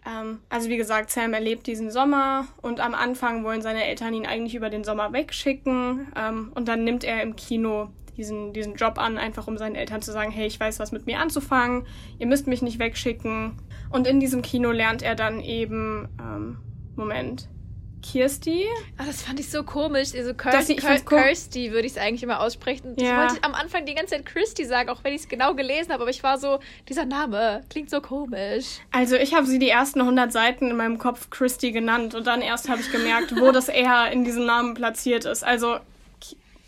Ähm, 0.05 0.39
also 0.49 0.69
wie 0.69 0.77
gesagt, 0.77 1.11
Sam 1.11 1.33
erlebt 1.33 1.67
diesen 1.67 1.91
Sommer 1.91 2.47
und 2.61 2.79
am 2.79 2.95
Anfang 2.95 3.43
wollen 3.43 3.61
seine 3.61 3.85
Eltern 3.85 4.13
ihn 4.13 4.25
eigentlich 4.25 4.55
über 4.55 4.69
den 4.69 4.83
Sommer 4.83 5.13
wegschicken 5.13 6.07
ähm, 6.15 6.51
und 6.55 6.67
dann 6.67 6.83
nimmt 6.83 7.03
er 7.03 7.21
im 7.21 7.35
Kino 7.35 7.89
diesen, 8.17 8.53
diesen 8.53 8.75
Job 8.75 8.97
an, 8.97 9.17
einfach 9.17 9.47
um 9.47 9.57
seinen 9.57 9.75
Eltern 9.75 10.01
zu 10.01 10.11
sagen, 10.11 10.31
hey, 10.31 10.47
ich 10.47 10.59
weiß 10.59 10.79
was 10.79 10.91
mit 10.91 11.05
mir 11.05 11.19
anzufangen, 11.19 11.85
ihr 12.19 12.27
müsst 12.27 12.47
mich 12.47 12.61
nicht 12.61 12.79
wegschicken. 12.79 13.57
Und 13.89 14.07
in 14.07 14.19
diesem 14.19 14.41
Kino 14.41 14.71
lernt 14.71 15.01
er 15.01 15.15
dann 15.15 15.39
eben, 15.41 16.07
ähm, 16.19 16.57
Moment, 16.95 17.49
Kirsty. 18.01 18.65
Ah, 18.97 19.05
das 19.05 19.21
fand 19.23 19.39
ich 19.39 19.49
so 19.49 19.63
komisch. 19.63 20.09
Also 20.15 20.33
Kirsty, 20.33 20.75
Kirsty 20.75 21.71
würde 21.71 21.85
ich 21.85 21.93
es 21.93 21.97
eigentlich 21.97 22.23
immer 22.23 22.41
aussprechen. 22.41 22.95
Ja. 22.97 23.25
Ich 23.25 23.31
wollte 23.31 23.43
am 23.43 23.53
Anfang 23.53 23.85
die 23.85 23.93
ganze 23.93 24.15
Zeit 24.15 24.25
Kirsty 24.25 24.65
sagen, 24.65 24.89
auch 24.89 25.03
wenn 25.03 25.13
ich 25.13 25.21
es 25.21 25.29
genau 25.29 25.53
gelesen 25.53 25.91
habe, 25.91 26.03
aber 26.03 26.11
ich 26.11 26.23
war 26.23 26.37
so, 26.37 26.59
dieser 26.89 27.05
Name 27.05 27.63
klingt 27.69 27.89
so 27.89 28.01
komisch. 28.01 28.79
Also 28.91 29.15
ich 29.15 29.33
habe 29.33 29.45
sie 29.45 29.59
die 29.59 29.69
ersten 29.69 30.01
100 30.01 30.31
Seiten 30.31 30.69
in 30.69 30.77
meinem 30.77 30.97
Kopf 30.97 31.29
Kirsty 31.29 31.71
genannt 31.71 32.15
und 32.15 32.27
dann 32.27 32.41
erst 32.41 32.69
habe 32.69 32.81
ich 32.81 32.91
gemerkt, 32.91 33.35
wo 33.39 33.51
das 33.51 33.69
R 33.69 34.11
in 34.11 34.23
diesem 34.23 34.45
Namen 34.45 34.73
platziert 34.73 35.25
ist. 35.25 35.43
Also 35.43 35.77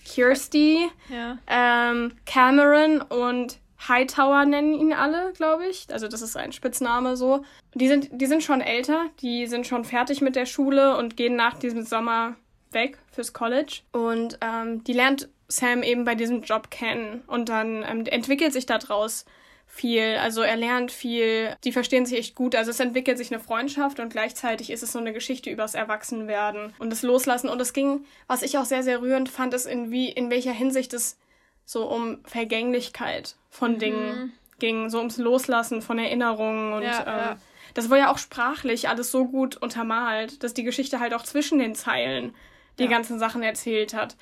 Kirsty, 0.05 0.89
ja. 1.09 1.37
ähm, 1.47 2.13
Cameron 2.25 3.01
und 3.01 3.57
Hightower 3.87 4.45
nennen 4.45 4.73
ihn 4.73 4.93
alle, 4.93 5.33
glaube 5.33 5.67
ich. 5.67 5.87
Also 5.91 6.07
das 6.07 6.21
ist 6.21 6.35
ein 6.35 6.51
Spitzname 6.51 7.17
so. 7.17 7.43
Die 7.73 7.87
sind, 7.87 8.09
die 8.11 8.25
sind 8.25 8.43
schon 8.43 8.61
älter, 8.61 9.05
die 9.21 9.47
sind 9.47 9.67
schon 9.67 9.85
fertig 9.85 10.21
mit 10.21 10.35
der 10.35 10.45
Schule 10.45 10.97
und 10.97 11.17
gehen 11.17 11.35
nach 11.35 11.57
diesem 11.57 11.83
Sommer 11.83 12.35
weg 12.71 12.97
fürs 13.11 13.33
College. 13.33 13.81
Und 13.91 14.37
ähm, 14.41 14.83
die 14.83 14.93
lernt 14.93 15.29
Sam 15.47 15.83
eben 15.83 16.05
bei 16.05 16.15
diesem 16.15 16.41
Job 16.41 16.71
kennen. 16.71 17.23
Und 17.27 17.49
dann 17.49 17.83
ähm, 17.87 18.05
entwickelt 18.05 18.53
sich 18.53 18.65
daraus 18.65 19.25
viel. 19.73 20.17
Also 20.21 20.41
er 20.41 20.55
lernt 20.55 20.91
viel. 20.91 21.55
Die 21.63 21.71
verstehen 21.71 22.05
sich 22.05 22.17
echt 22.17 22.35
gut. 22.35 22.55
Also 22.55 22.71
es 22.71 22.79
entwickelt 22.79 23.17
sich 23.17 23.33
eine 23.33 23.43
Freundschaft 23.43 23.99
und 23.99 24.11
gleichzeitig 24.11 24.69
ist 24.69 24.83
es 24.83 24.91
so 24.91 24.99
eine 24.99 25.13
Geschichte 25.13 25.49
übers 25.49 25.73
Erwachsenwerden 25.73 26.73
und 26.79 26.91
das 26.91 27.01
Loslassen. 27.01 27.49
Und 27.49 27.59
es 27.59 27.73
ging, 27.73 28.05
was 28.27 28.43
ich 28.43 28.57
auch 28.57 28.65
sehr, 28.65 28.83
sehr 28.83 29.01
rührend 29.01 29.29
fand, 29.29 29.53
ist 29.53 29.65
in 29.65 29.91
wie, 29.91 30.09
in 30.09 30.29
welcher 30.29 30.53
Hinsicht 30.53 30.93
es 30.93 31.17
so 31.65 31.89
um 31.89 32.19
Vergänglichkeit 32.25 33.35
von 33.49 33.73
mhm. 33.73 33.79
Dingen 33.79 34.33
ging, 34.59 34.89
so 34.89 34.99
ums 34.99 35.17
Loslassen 35.17 35.81
von 35.81 35.99
Erinnerungen 35.99 36.73
und 36.73 36.83
ja, 36.83 36.99
ähm, 37.01 37.05
ja. 37.05 37.37
das 37.73 37.89
war 37.89 37.97
ja 37.97 38.11
auch 38.11 38.17
sprachlich 38.17 38.89
alles 38.89 39.11
so 39.11 39.25
gut 39.25 39.57
untermalt, 39.57 40.43
dass 40.43 40.53
die 40.53 40.63
Geschichte 40.63 40.99
halt 40.99 41.13
auch 41.13 41.23
zwischen 41.23 41.59
den 41.59 41.75
Zeilen 41.75 42.33
die 42.79 42.85
ja. 42.85 42.89
ganzen 42.89 43.19
Sachen 43.19 43.43
erzählt 43.43 43.93
hat. 43.93 44.15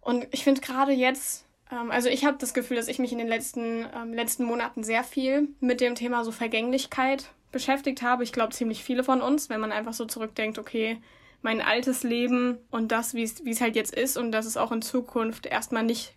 Und 0.00 0.26
ich 0.32 0.42
finde 0.42 0.60
gerade 0.60 0.92
jetzt 0.92 1.48
ähm, 1.70 1.90
also 1.90 2.08
ich 2.08 2.24
habe 2.24 2.38
das 2.38 2.54
Gefühl, 2.54 2.76
dass 2.76 2.88
ich 2.88 2.98
mich 2.98 3.12
in 3.12 3.18
den 3.18 3.28
letzten, 3.28 3.86
ähm, 3.94 4.12
letzten 4.12 4.44
Monaten 4.44 4.82
sehr 4.82 5.04
viel 5.04 5.48
mit 5.60 5.80
dem 5.80 5.94
Thema 5.94 6.24
so 6.24 6.32
Vergänglichkeit 6.32 7.30
beschäftigt 7.52 8.02
habe. 8.02 8.24
Ich 8.24 8.32
glaube, 8.32 8.52
ziemlich 8.52 8.84
viele 8.84 9.04
von 9.04 9.20
uns, 9.20 9.48
wenn 9.48 9.60
man 9.60 9.72
einfach 9.72 9.94
so 9.94 10.04
zurückdenkt, 10.04 10.58
okay, 10.58 11.00
mein 11.40 11.60
altes 11.60 12.02
Leben 12.02 12.58
und 12.70 12.90
das, 12.90 13.14
wie 13.14 13.22
es 13.22 13.60
halt 13.60 13.76
jetzt 13.76 13.94
ist 13.94 14.16
und 14.16 14.32
dass 14.32 14.44
es 14.44 14.56
auch 14.56 14.72
in 14.72 14.82
Zukunft 14.82 15.46
erstmal 15.46 15.84
nicht, 15.84 16.14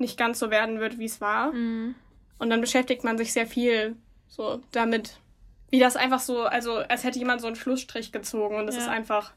nicht 0.00 0.18
ganz 0.18 0.38
so 0.38 0.50
werden 0.50 0.80
wird, 0.80 0.98
wie 0.98 1.04
es 1.06 1.20
war. 1.20 1.52
Mhm. 1.52 1.94
Und 2.38 2.50
dann 2.50 2.60
beschäftigt 2.60 3.04
man 3.04 3.18
sich 3.18 3.32
sehr 3.32 3.46
viel 3.46 3.96
so 4.28 4.60
damit, 4.72 5.18
wie 5.70 5.78
das 5.78 5.96
einfach 5.96 6.20
so, 6.20 6.42
also 6.42 6.76
als 6.76 7.04
hätte 7.04 7.18
jemand 7.18 7.40
so 7.40 7.46
einen 7.46 7.56
Schlussstrich 7.56 8.12
gezogen 8.12 8.56
und 8.56 8.68
es 8.68 8.76
ja. 8.76 8.82
ist 8.82 8.88
einfach 8.88 9.32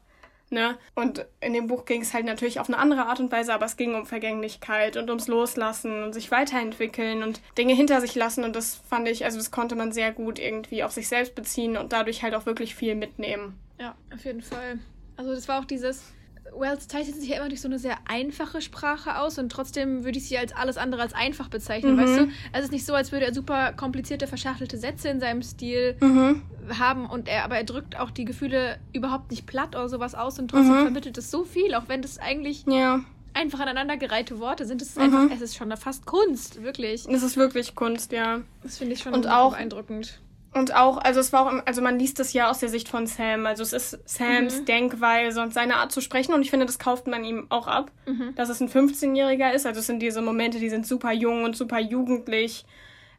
Ne? 0.50 0.78
Und 0.94 1.26
in 1.40 1.52
dem 1.52 1.66
Buch 1.66 1.84
ging 1.84 2.00
es 2.00 2.14
halt 2.14 2.24
natürlich 2.24 2.58
auf 2.58 2.68
eine 2.68 2.78
andere 2.78 3.06
Art 3.06 3.20
und 3.20 3.30
Weise, 3.30 3.52
aber 3.52 3.66
es 3.66 3.76
ging 3.76 3.94
um 3.94 4.06
Vergänglichkeit 4.06 4.96
und 4.96 5.10
ums 5.10 5.28
Loslassen 5.28 6.02
und 6.02 6.14
sich 6.14 6.30
weiterentwickeln 6.30 7.22
und 7.22 7.42
Dinge 7.58 7.74
hinter 7.74 8.00
sich 8.00 8.14
lassen. 8.14 8.44
Und 8.44 8.56
das 8.56 8.76
fand 8.76 9.08
ich, 9.08 9.24
also 9.24 9.36
das 9.36 9.50
konnte 9.50 9.76
man 9.76 9.92
sehr 9.92 10.10
gut 10.12 10.38
irgendwie 10.38 10.84
auf 10.84 10.92
sich 10.92 11.08
selbst 11.08 11.34
beziehen 11.34 11.76
und 11.76 11.92
dadurch 11.92 12.22
halt 12.22 12.34
auch 12.34 12.46
wirklich 12.46 12.74
viel 12.74 12.94
mitnehmen. 12.94 13.58
Ja, 13.78 13.94
auf 14.12 14.24
jeden 14.24 14.42
Fall. 14.42 14.78
Also 15.16 15.34
das 15.34 15.48
war 15.48 15.60
auch 15.60 15.66
dieses, 15.66 16.14
Wells 16.56 16.88
zeichnet 16.88 17.16
sich 17.16 17.28
ja 17.28 17.36
immer 17.38 17.48
durch 17.48 17.60
so 17.60 17.68
eine 17.68 17.78
sehr 17.78 17.98
einfache 18.06 18.60
Sprache 18.60 19.18
aus 19.18 19.38
und 19.38 19.50
trotzdem 19.50 20.04
würde 20.04 20.18
ich 20.18 20.28
sie 20.28 20.38
als 20.38 20.54
alles 20.54 20.76
andere 20.76 21.02
als 21.02 21.14
einfach 21.14 21.48
bezeichnen, 21.48 21.96
mhm. 21.96 22.00
weißt 22.00 22.18
du? 22.18 22.22
Also 22.22 22.32
es 22.52 22.64
ist 22.64 22.72
nicht 22.72 22.86
so, 22.86 22.94
als 22.94 23.12
würde 23.12 23.26
er 23.26 23.34
super 23.34 23.72
komplizierte, 23.72 24.26
verschachtelte 24.26 24.78
Sätze 24.78 25.08
in 25.08 25.20
seinem 25.20 25.42
Stil 25.42 25.96
mhm. 26.00 26.42
haben 26.78 27.06
und 27.06 27.28
er, 27.28 27.44
aber 27.44 27.56
er 27.56 27.64
drückt 27.64 27.98
auch 27.98 28.10
die 28.10 28.24
Gefühle 28.24 28.78
überhaupt 28.92 29.30
nicht 29.30 29.46
platt 29.46 29.76
oder 29.76 29.88
sowas 29.88 30.14
aus 30.14 30.38
und 30.38 30.48
trotzdem 30.48 30.78
mhm. 30.78 30.82
vermittelt 30.82 31.18
es 31.18 31.30
so 31.30 31.44
viel, 31.44 31.74
auch 31.74 31.88
wenn 31.88 32.02
das 32.02 32.18
eigentlich 32.18 32.64
ja. 32.66 33.00
einfach 33.34 33.60
aneinandergereihte 33.60 34.38
Worte 34.38 34.66
sind. 34.66 34.82
Es 34.82 34.90
ist 34.90 34.98
einfach, 34.98 35.24
mhm. 35.24 35.32
es 35.32 35.40
ist 35.40 35.56
schon 35.56 35.74
fast 35.76 36.06
Kunst, 36.06 36.62
wirklich. 36.62 37.06
Es 37.08 37.22
ist 37.22 37.36
wirklich 37.36 37.74
Kunst, 37.74 38.12
ja. 38.12 38.40
Das 38.62 38.78
finde 38.78 38.94
ich 38.94 39.00
schon 39.00 39.14
und 39.14 39.26
auch 39.26 39.52
beeindruckend. 39.52 40.20
Und 40.58 40.74
auch, 40.74 40.98
also 40.98 41.20
es 41.20 41.32
war 41.32 41.46
auch, 41.46 41.62
also 41.66 41.80
man 41.80 41.98
liest 41.98 42.18
das 42.18 42.32
ja 42.32 42.50
aus 42.50 42.58
der 42.58 42.68
Sicht 42.68 42.88
von 42.88 43.06
Sam. 43.06 43.46
Also 43.46 43.62
es 43.62 43.72
ist 43.72 43.98
Sams 44.08 44.60
mhm. 44.60 44.64
Denkweise 44.64 45.40
und 45.40 45.54
seine 45.54 45.76
Art 45.76 45.92
zu 45.92 46.00
sprechen. 46.00 46.34
Und 46.34 46.42
ich 46.42 46.50
finde, 46.50 46.66
das 46.66 46.78
kauft 46.78 47.06
man 47.06 47.24
ihm 47.24 47.46
auch 47.48 47.66
ab, 47.66 47.90
mhm. 48.06 48.34
dass 48.34 48.48
es 48.48 48.60
ein 48.60 48.68
15-Jähriger 48.68 49.52
ist. 49.52 49.66
Also 49.66 49.80
es 49.80 49.86
sind 49.86 50.00
diese 50.00 50.20
Momente, 50.20 50.58
die 50.58 50.68
sind 50.68 50.86
super 50.86 51.12
jung 51.12 51.44
und 51.44 51.56
super 51.56 51.78
jugendlich. 51.78 52.64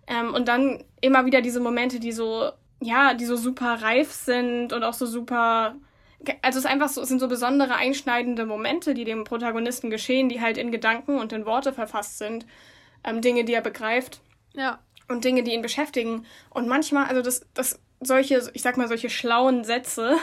Ähm, 0.07 0.33
und 0.33 0.47
dann 0.47 0.83
immer 1.01 1.25
wieder 1.25 1.41
diese 1.41 1.59
Momente, 1.59 1.99
die 1.99 2.11
so, 2.11 2.51
ja, 2.81 3.13
die 3.13 3.25
so 3.25 3.35
super 3.35 3.81
reif 3.81 4.11
sind 4.11 4.73
und 4.73 4.83
auch 4.83 4.93
so 4.93 5.05
super. 5.05 5.75
Also 6.41 6.59
es 6.59 6.65
ist 6.65 6.71
einfach 6.71 6.89
so, 6.89 7.01
es 7.01 7.07
sind 7.07 7.19
so 7.19 7.29
besondere 7.29 7.75
einschneidende 7.75 8.45
Momente, 8.45 8.93
die 8.93 9.05
dem 9.05 9.23
Protagonisten 9.23 9.89
geschehen, 9.89 10.27
die 10.27 10.41
halt 10.41 10.57
in 10.57 10.71
Gedanken 10.71 11.17
und 11.17 11.31
in 11.31 11.45
Worte 11.45 11.71
verfasst 11.71 12.17
sind. 12.17 12.45
Ähm, 13.03 13.21
Dinge, 13.21 13.45
die 13.45 13.53
er 13.53 13.61
begreift. 13.61 14.19
Ja 14.53 14.79
und 15.09 15.25
Dinge, 15.25 15.43
die 15.43 15.53
ihn 15.53 15.61
beschäftigen. 15.61 16.25
Und 16.49 16.67
manchmal, 16.67 17.05
also 17.05 17.21
das, 17.21 17.45
das, 17.53 17.79
solche, 17.99 18.49
ich 18.53 18.61
sag 18.61 18.77
mal, 18.77 18.87
solche 18.87 19.09
schlauen 19.09 19.63
Sätze, 19.63 20.15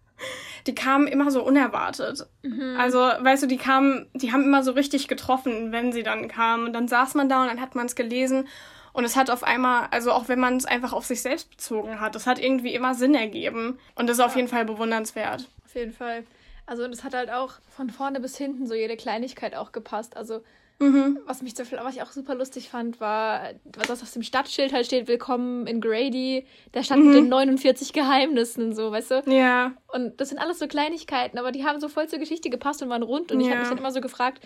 die 0.66 0.74
kamen 0.74 1.08
immer 1.08 1.30
so 1.30 1.42
unerwartet. 1.42 2.26
Mhm. 2.42 2.76
Also, 2.78 2.98
weißt 2.98 3.42
du, 3.42 3.46
die 3.46 3.56
kamen, 3.56 4.08
die 4.14 4.32
haben 4.32 4.44
immer 4.44 4.62
so 4.62 4.72
richtig 4.72 5.08
getroffen, 5.08 5.72
wenn 5.72 5.92
sie 5.92 6.02
dann 6.02 6.28
kamen. 6.28 6.66
Und 6.66 6.72
dann 6.72 6.88
saß 6.88 7.14
man 7.14 7.28
da 7.28 7.42
und 7.42 7.48
dann 7.48 7.60
hat 7.60 7.74
man 7.74 7.86
es 7.86 7.96
gelesen. 7.96 8.46
Und 8.92 9.04
es 9.04 9.16
hat 9.16 9.30
auf 9.30 9.44
einmal, 9.44 9.88
also 9.90 10.12
auch 10.12 10.28
wenn 10.28 10.40
man 10.40 10.56
es 10.56 10.64
einfach 10.64 10.92
auf 10.92 11.04
sich 11.04 11.22
selbst 11.22 11.50
bezogen 11.50 12.00
hat, 12.00 12.16
es 12.16 12.26
hat 12.26 12.38
irgendwie 12.38 12.74
immer 12.74 12.94
Sinn 12.94 13.14
ergeben. 13.14 13.78
Und 13.94 14.08
das 14.08 14.16
ist 14.16 14.20
ja. 14.20 14.26
auf 14.26 14.36
jeden 14.36 14.48
Fall 14.48 14.64
bewundernswert. 14.64 15.48
Auf 15.64 15.74
jeden 15.74 15.92
Fall. 15.92 16.24
Also, 16.66 16.84
und 16.84 16.92
es 16.92 17.04
hat 17.04 17.14
halt 17.14 17.30
auch 17.30 17.54
von 17.70 17.90
vorne 17.90 18.20
bis 18.20 18.36
hinten 18.36 18.66
so 18.66 18.74
jede 18.74 18.96
Kleinigkeit 18.96 19.54
auch 19.54 19.72
gepasst. 19.72 20.16
Also, 20.16 20.42
Mhm. 20.80 21.18
Was 21.26 21.42
mich 21.42 21.54
was 21.58 21.94
ich 21.94 22.02
auch 22.02 22.12
super 22.12 22.36
lustig 22.36 22.68
fand, 22.68 23.00
war, 23.00 23.50
was 23.88 24.02
auf 24.02 24.12
dem 24.12 24.22
Stadtschild 24.22 24.72
halt 24.72 24.86
steht, 24.86 25.08
Willkommen 25.08 25.66
in 25.66 25.80
Grady. 25.80 26.46
Da 26.70 26.84
stand 26.84 27.02
mhm. 27.02 27.08
mit 27.08 27.16
den 27.16 27.28
49 27.28 27.92
Geheimnissen 27.92 28.66
und 28.66 28.76
so, 28.76 28.92
weißt 28.92 29.10
du? 29.10 29.22
Ja. 29.26 29.72
Und 29.88 30.20
das 30.20 30.28
sind 30.28 30.38
alles 30.38 30.60
so 30.60 30.68
Kleinigkeiten, 30.68 31.36
aber 31.38 31.50
die 31.50 31.64
haben 31.64 31.80
so 31.80 31.88
voll 31.88 32.08
zur 32.08 32.20
Geschichte 32.20 32.48
gepasst 32.48 32.80
und 32.80 32.90
waren 32.90 33.02
rund. 33.02 33.32
Und 33.32 33.40
ja. 33.40 33.46
ich 33.46 33.50
habe 33.50 33.60
mich 33.60 33.68
dann 33.70 33.78
immer 33.78 33.90
so 33.90 34.00
gefragt, 34.00 34.44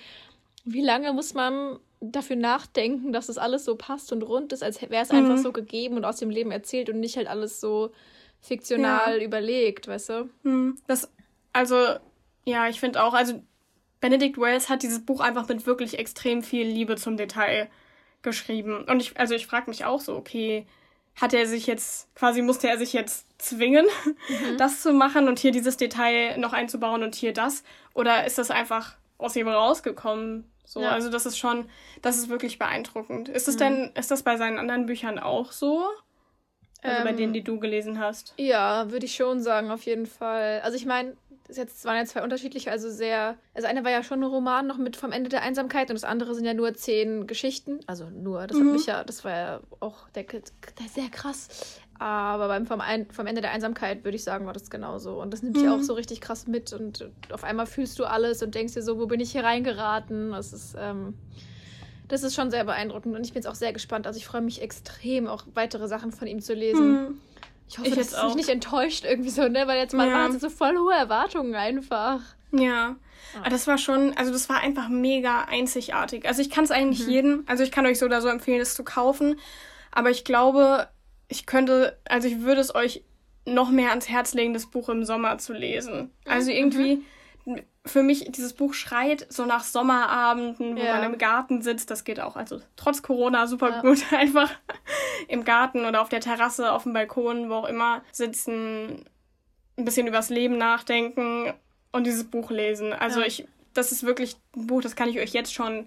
wie 0.64 0.80
lange 0.80 1.12
muss 1.12 1.34
man 1.34 1.78
dafür 2.00 2.36
nachdenken, 2.36 3.12
dass 3.12 3.26
das 3.26 3.36
alles 3.36 3.66
so 3.66 3.76
passt 3.76 4.10
und 4.10 4.22
rund 4.22 4.54
ist, 4.54 4.62
als 4.62 4.80
wäre 4.80 5.02
es 5.02 5.12
mhm. 5.12 5.18
einfach 5.18 5.38
so 5.38 5.52
gegeben 5.52 5.96
und 5.96 6.06
aus 6.06 6.16
dem 6.16 6.30
Leben 6.30 6.50
erzählt 6.50 6.88
und 6.88 6.98
nicht 6.98 7.18
halt 7.18 7.28
alles 7.28 7.60
so 7.60 7.92
fiktional 8.40 9.18
ja. 9.18 9.24
überlegt, 9.24 9.86
weißt 9.86 10.08
du? 10.08 10.30
Mhm. 10.44 10.78
Das, 10.86 11.12
also, 11.52 11.76
ja, 12.46 12.68
ich 12.68 12.80
finde 12.80 13.02
auch, 13.02 13.12
also 13.12 13.42
Benedict 14.02 14.36
Wells 14.36 14.68
hat 14.68 14.82
dieses 14.82 15.02
Buch 15.06 15.20
einfach 15.20 15.48
mit 15.48 15.64
wirklich 15.64 15.98
extrem 15.98 16.42
viel 16.42 16.66
Liebe 16.66 16.96
zum 16.96 17.16
Detail 17.16 17.70
geschrieben. 18.20 18.84
Und 18.84 19.00
ich, 19.00 19.18
also 19.18 19.34
ich 19.34 19.46
frage 19.46 19.70
mich 19.70 19.86
auch 19.86 20.00
so, 20.00 20.16
okay, 20.16 20.66
hat 21.20 21.32
er 21.32 21.46
sich 21.46 21.66
jetzt, 21.66 22.12
quasi 22.14 22.42
musste 22.42 22.68
er 22.68 22.78
sich 22.78 22.92
jetzt 22.92 23.26
zwingen, 23.38 23.86
mhm. 24.28 24.56
das 24.58 24.82
zu 24.82 24.92
machen 24.92 25.28
und 25.28 25.38
hier 25.38 25.52
dieses 25.52 25.76
Detail 25.76 26.36
noch 26.36 26.52
einzubauen 26.52 27.02
und 27.02 27.14
hier 27.14 27.32
das? 27.32 27.62
Oder 27.94 28.26
ist 28.26 28.38
das 28.38 28.50
einfach 28.50 28.96
aus 29.18 29.36
ihm 29.36 29.48
rausgekommen? 29.48 30.50
So, 30.64 30.82
ja. 30.82 30.90
also 30.90 31.08
das 31.08 31.24
ist 31.24 31.38
schon, 31.38 31.68
das 32.02 32.18
ist 32.18 32.28
wirklich 32.28 32.58
beeindruckend. 32.58 33.28
Ist 33.28 33.46
es 33.46 33.54
mhm. 33.54 33.58
denn, 33.60 33.90
ist 33.94 34.10
das 34.10 34.24
bei 34.24 34.36
seinen 34.36 34.58
anderen 34.58 34.86
Büchern 34.86 35.20
auch 35.20 35.52
so? 35.52 35.86
Also 36.82 36.98
ähm, 36.98 37.04
bei 37.04 37.12
denen, 37.12 37.32
die 37.32 37.44
du 37.44 37.60
gelesen 37.60 38.00
hast? 38.00 38.34
Ja, 38.36 38.90
würde 38.90 39.06
ich 39.06 39.14
schon 39.14 39.40
sagen, 39.40 39.70
auf 39.70 39.82
jeden 39.84 40.06
Fall. 40.06 40.60
Also 40.64 40.76
ich 40.76 40.86
meine, 40.86 41.16
das 41.52 41.58
jetzt 41.58 41.84
waren 41.84 41.96
ja 41.96 42.04
zwei 42.06 42.22
unterschiedliche, 42.22 42.70
also 42.70 42.90
sehr. 42.90 43.36
Also 43.52 43.68
eine 43.68 43.84
war 43.84 43.90
ja 43.90 44.02
schon 44.02 44.20
ein 44.20 44.24
Roman 44.24 44.66
noch 44.66 44.78
mit 44.78 44.96
vom 44.96 45.12
Ende 45.12 45.28
der 45.28 45.42
Einsamkeit 45.42 45.90
und 45.90 45.94
das 45.94 46.04
andere 46.04 46.34
sind 46.34 46.46
ja 46.46 46.54
nur 46.54 46.72
zehn 46.72 47.26
Geschichten. 47.26 47.80
Also 47.86 48.08
nur, 48.08 48.46
das 48.46 48.56
mhm. 48.56 48.68
hat 48.68 48.72
mich 48.72 48.86
ja, 48.86 49.04
das 49.04 49.22
war 49.24 49.30
ja 49.32 49.60
auch 49.80 50.08
der, 50.10 50.24
der 50.24 50.88
sehr 50.92 51.10
krass. 51.10 51.80
Aber 51.98 52.48
beim 52.48 52.66
vom, 52.66 52.80
Ein, 52.80 53.10
vom 53.10 53.26
Ende 53.26 53.42
der 53.42 53.52
Einsamkeit 53.52 54.02
würde 54.02 54.16
ich 54.16 54.24
sagen, 54.24 54.46
war 54.46 54.54
das 54.54 54.70
genauso. 54.70 55.20
Und 55.20 55.30
das 55.30 55.42
nimmt 55.42 55.56
mhm. 55.56 55.60
dich 55.60 55.68
auch 55.68 55.82
so 55.82 55.92
richtig 55.92 56.22
krass 56.22 56.46
mit 56.46 56.72
und 56.72 57.10
auf 57.30 57.44
einmal 57.44 57.66
fühlst 57.66 57.98
du 57.98 58.04
alles 58.04 58.42
und 58.42 58.54
denkst 58.54 58.72
dir 58.72 58.82
so, 58.82 58.98
wo 58.98 59.06
bin 59.06 59.20
ich 59.20 59.32
hier 59.32 59.44
reingeraten? 59.44 60.30
Das 60.30 60.54
ist, 60.54 60.74
ähm, 60.78 61.14
das 62.08 62.22
ist 62.22 62.34
schon 62.34 62.50
sehr 62.50 62.64
beeindruckend 62.64 63.14
und 63.14 63.24
ich 63.26 63.34
bin 63.34 63.42
jetzt 63.42 63.48
auch 63.48 63.54
sehr 63.54 63.74
gespannt. 63.74 64.06
Also 64.06 64.16
ich 64.16 64.26
freue 64.26 64.40
mich 64.40 64.62
extrem, 64.62 65.26
auch 65.26 65.44
weitere 65.52 65.86
Sachen 65.86 66.12
von 66.12 66.26
ihm 66.26 66.40
zu 66.40 66.54
lesen. 66.54 66.92
Mhm. 66.92 67.20
Ich 67.68 67.78
hoffe, 67.78 67.88
ich 67.88 67.94
dass 67.94 68.12
es 68.12 68.22
mich 68.24 68.34
nicht 68.34 68.48
enttäuscht 68.48 69.04
irgendwie 69.04 69.30
so, 69.30 69.48
ne? 69.48 69.66
Weil 69.66 69.78
jetzt 69.78 69.94
man 69.94 70.08
ja. 70.08 70.24
hatte 70.24 70.38
so 70.38 70.50
voll 70.50 70.76
hohe 70.76 70.94
Erwartungen 70.94 71.54
einfach. 71.54 72.20
Ja. 72.52 72.96
Aber 73.40 73.50
das 73.50 73.66
war 73.66 73.78
schon, 73.78 74.14
also 74.16 74.30
das 74.30 74.48
war 74.48 74.60
einfach 74.60 74.88
mega 74.88 75.42
einzigartig. 75.42 76.26
Also 76.26 76.42
ich 76.42 76.50
kann 76.50 76.64
es 76.64 76.70
eigentlich 76.70 77.06
mhm. 77.06 77.12
jedem, 77.12 77.44
also 77.46 77.62
ich 77.62 77.70
kann 77.70 77.86
euch 77.86 77.98
so 77.98 78.06
oder 78.06 78.20
so 78.20 78.28
empfehlen, 78.28 78.60
es 78.60 78.74
zu 78.74 78.84
kaufen. 78.84 79.38
Aber 79.90 80.10
ich 80.10 80.24
glaube, 80.24 80.88
ich 81.28 81.46
könnte, 81.46 81.98
also 82.04 82.28
ich 82.28 82.40
würde 82.40 82.60
es 82.60 82.74
euch 82.74 83.04
noch 83.46 83.70
mehr 83.70 83.90
ans 83.90 84.08
Herz 84.08 84.34
legen, 84.34 84.52
das 84.52 84.66
Buch 84.66 84.88
im 84.88 85.04
Sommer 85.04 85.38
zu 85.38 85.52
lesen. 85.52 86.10
Also 86.26 86.50
mhm. 86.50 86.56
Für 87.84 88.02
mich, 88.02 88.30
dieses 88.30 88.52
Buch 88.52 88.74
schreit 88.74 89.26
so 89.28 89.44
nach 89.44 89.64
Sommerabenden, 89.64 90.76
wo 90.76 90.80
ja. 90.80 90.96
man 90.96 91.12
im 91.12 91.18
Garten 91.18 91.62
sitzt. 91.62 91.90
Das 91.90 92.04
geht 92.04 92.20
auch, 92.20 92.36
also 92.36 92.60
trotz 92.76 93.02
Corona 93.02 93.46
super 93.46 93.70
ja. 93.70 93.80
gut, 93.80 94.04
einfach 94.12 94.50
im 95.28 95.44
Garten 95.44 95.84
oder 95.84 96.00
auf 96.00 96.08
der 96.08 96.20
Terrasse, 96.20 96.72
auf 96.72 96.84
dem 96.84 96.92
Balkon, 96.92 97.50
wo 97.50 97.54
auch 97.54 97.68
immer 97.68 98.02
sitzen, 98.12 99.04
ein 99.76 99.84
bisschen 99.84 100.06
übers 100.06 100.28
Leben 100.28 100.58
nachdenken 100.58 101.52
und 101.90 102.04
dieses 102.04 102.24
Buch 102.24 102.50
lesen. 102.50 102.92
Also 102.92 103.20
ja. 103.20 103.26
ich, 103.26 103.48
das 103.74 103.90
ist 103.90 104.04
wirklich 104.04 104.36
ein 104.56 104.66
Buch, 104.66 104.82
das 104.82 104.94
kann 104.94 105.08
ich 105.08 105.18
euch 105.18 105.32
jetzt 105.32 105.52
schon 105.52 105.86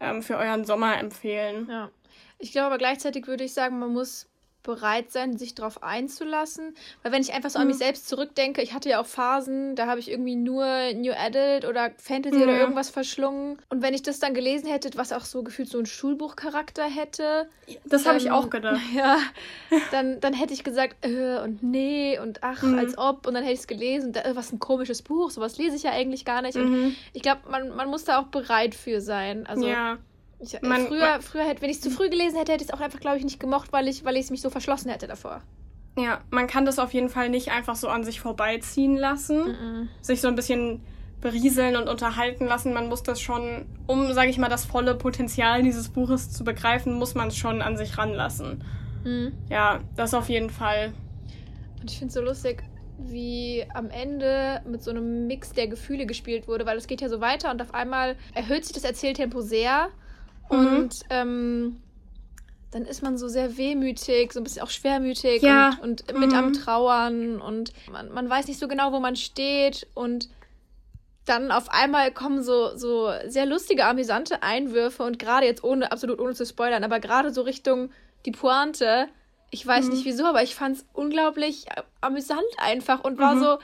ähm, 0.00 0.22
für 0.22 0.36
euren 0.36 0.64
Sommer 0.64 0.98
empfehlen. 0.98 1.68
Ja. 1.70 1.90
Ich 2.38 2.52
glaube 2.52 2.76
gleichzeitig 2.76 3.26
würde 3.26 3.44
ich 3.44 3.54
sagen, 3.54 3.78
man 3.78 3.92
muss 3.92 4.28
bereit 4.62 5.10
sein, 5.10 5.36
sich 5.36 5.54
darauf 5.54 5.82
einzulassen. 5.82 6.74
Weil 7.02 7.12
wenn 7.12 7.22
ich 7.22 7.32
einfach 7.32 7.50
so 7.50 7.58
an 7.58 7.66
mich 7.66 7.76
mhm. 7.76 7.80
selbst 7.80 8.08
zurückdenke, 8.08 8.62
ich 8.62 8.72
hatte 8.72 8.88
ja 8.88 9.00
auch 9.00 9.06
Phasen, 9.06 9.74
da 9.76 9.86
habe 9.86 10.00
ich 10.00 10.10
irgendwie 10.10 10.36
nur 10.36 10.64
New 10.94 11.12
Adult 11.12 11.64
oder 11.64 11.90
Fantasy 11.96 12.36
mhm. 12.36 12.42
oder 12.42 12.58
irgendwas 12.58 12.90
verschlungen. 12.90 13.58
Und 13.68 13.82
wenn 13.82 13.94
ich 13.94 14.02
das 14.02 14.18
dann 14.18 14.34
gelesen 14.34 14.68
hätte, 14.68 14.90
was 14.96 15.12
auch 15.12 15.24
so 15.24 15.42
gefühlt 15.42 15.68
so 15.68 15.78
ein 15.78 15.86
Schulbuchcharakter 15.86 16.84
hätte. 16.84 17.48
Das 17.84 18.06
habe 18.06 18.18
ich 18.18 18.30
auch 18.30 18.50
gedacht. 18.50 18.80
Ja, 18.94 19.18
dann, 19.90 20.20
dann 20.20 20.34
hätte 20.34 20.52
ich 20.52 20.64
gesagt, 20.64 21.06
äh, 21.06 21.38
und 21.38 21.62
nee 21.62 22.18
und 22.18 22.42
ach, 22.42 22.62
mhm. 22.62 22.78
als 22.78 22.98
ob. 22.98 23.26
Und 23.26 23.34
dann 23.34 23.42
hätte 23.42 23.54
ich 23.54 23.60
es 23.60 23.66
gelesen, 23.66 24.14
äh, 24.14 24.32
was 24.34 24.52
ein 24.52 24.58
komisches 24.58 25.02
Buch, 25.02 25.30
sowas 25.30 25.56
lese 25.56 25.76
ich 25.76 25.84
ja 25.84 25.92
eigentlich 25.92 26.24
gar 26.24 26.42
nicht. 26.42 26.56
Und 26.56 26.70
mhm. 26.70 26.96
ich 27.12 27.22
glaube, 27.22 27.42
man, 27.50 27.74
man 27.74 27.88
muss 27.88 28.04
da 28.04 28.18
auch 28.18 28.26
bereit 28.26 28.74
für 28.74 29.00
sein. 29.00 29.46
Also. 29.46 29.66
Ja 29.66 29.98
Ich, 30.42 30.54
äh, 30.54 30.66
man, 30.66 30.86
früher, 30.86 31.00
man, 31.00 31.22
früher 31.22 31.44
hätte, 31.44 31.62
wenn 31.62 31.70
ich 31.70 31.76
es 31.76 31.82
zu 31.82 31.90
früh 31.90 32.10
gelesen 32.10 32.36
hätte, 32.36 32.52
hätte 32.52 32.64
ich 32.64 32.70
es 32.70 32.74
auch 32.74 32.80
einfach, 32.80 33.00
glaube 33.00 33.18
ich, 33.18 33.24
nicht 33.24 33.40
gemocht, 33.40 33.72
weil 33.72 33.88
ich, 33.88 34.04
weil 34.04 34.16
ich 34.16 34.24
es 34.24 34.30
mich 34.30 34.42
so 34.42 34.50
verschlossen 34.50 34.90
hätte 34.90 35.06
davor. 35.06 35.42
Ja, 35.96 36.20
man 36.30 36.46
kann 36.46 36.64
das 36.64 36.78
auf 36.78 36.92
jeden 36.94 37.10
Fall 37.10 37.28
nicht 37.28 37.50
einfach 37.50 37.76
so 37.76 37.88
an 37.88 38.02
sich 38.02 38.20
vorbeiziehen 38.20 38.96
lassen. 38.96 39.40
-mm. 39.40 39.88
Sich 40.00 40.20
so 40.20 40.28
ein 40.28 40.34
bisschen 40.34 40.82
berieseln 41.20 41.76
und 41.76 41.88
unterhalten 41.88 42.46
lassen. 42.46 42.74
Man 42.74 42.88
muss 42.88 43.02
das 43.02 43.20
schon, 43.20 43.66
um, 43.86 44.12
sage 44.12 44.30
ich 44.30 44.38
mal, 44.38 44.48
das 44.48 44.64
volle 44.64 44.94
Potenzial 44.94 45.62
dieses 45.62 45.88
Buches 45.88 46.30
zu 46.30 46.44
begreifen, 46.44 46.94
muss 46.94 47.14
man 47.14 47.28
es 47.28 47.36
schon 47.36 47.62
an 47.62 47.76
sich 47.76 47.96
ranlassen. 47.96 48.64
Mhm. 49.04 49.32
Ja, 49.48 49.80
das 49.96 50.14
auf 50.14 50.28
jeden 50.28 50.50
Fall. 50.50 50.92
Und 51.80 51.90
ich 51.90 51.98
finde 51.98 52.08
es 52.08 52.14
so 52.14 52.20
lustig, 52.20 52.64
wie 52.98 53.64
am 53.72 53.88
Ende 53.90 54.62
mit 54.66 54.82
so 54.82 54.90
einem 54.90 55.26
Mix 55.26 55.52
der 55.52 55.68
Gefühle 55.68 56.06
gespielt 56.06 56.48
wurde, 56.48 56.66
weil 56.66 56.76
es 56.76 56.86
geht 56.86 57.00
ja 57.00 57.08
so 57.08 57.20
weiter 57.20 57.50
und 57.50 57.62
auf 57.62 57.72
einmal 57.72 58.16
erhöht 58.34 58.64
sich 58.64 58.74
das 58.74 58.84
Erzähltempo 58.84 59.40
sehr 59.40 59.88
mhm. 60.52 60.76
und 60.76 61.00
ähm, 61.10 61.82
dann 62.70 62.86
ist 62.86 63.02
man 63.02 63.18
so 63.18 63.28
sehr 63.28 63.56
wehmütig, 63.56 64.32
so 64.32 64.40
ein 64.40 64.44
bisschen 64.44 64.62
auch 64.62 64.70
schwermütig 64.70 65.42
ja. 65.42 65.78
und, 65.82 66.08
und, 66.10 66.18
mit 66.18 66.30
mhm. 66.30 66.36
am 66.36 66.52
Trauern 66.52 67.40
und 67.40 67.72
man, 67.90 68.10
man 68.12 68.28
weiß 68.28 68.48
nicht 68.48 68.58
so 68.58 68.66
genau, 68.66 68.92
wo 68.92 69.00
man 69.00 69.16
steht 69.16 69.86
und 69.94 70.28
dann 71.26 71.52
auf 71.52 71.68
einmal 71.70 72.10
kommen 72.12 72.42
so, 72.42 72.76
so 72.76 73.10
sehr 73.26 73.46
lustige, 73.46 73.84
amüsante 73.84 74.42
Einwürfe 74.42 75.04
und 75.04 75.18
gerade 75.18 75.46
jetzt 75.46 75.62
ohne, 75.62 75.92
absolut 75.92 76.18
ohne 76.18 76.34
zu 76.34 76.46
spoilern, 76.46 76.82
aber 76.82 76.98
gerade 76.98 77.32
so 77.32 77.42
Richtung 77.42 77.90
die 78.24 78.32
Pointe, 78.32 79.06
ich 79.50 79.66
weiß 79.66 79.86
mhm. 79.86 79.92
nicht 79.92 80.04
wieso, 80.04 80.24
aber 80.24 80.42
ich 80.42 80.54
fand 80.54 80.78
es 80.78 80.86
unglaublich 80.94 81.66
amüsant 82.00 82.40
einfach 82.56 83.04
und 83.04 83.18
war 83.18 83.34
mhm. 83.34 83.40
so 83.40 83.58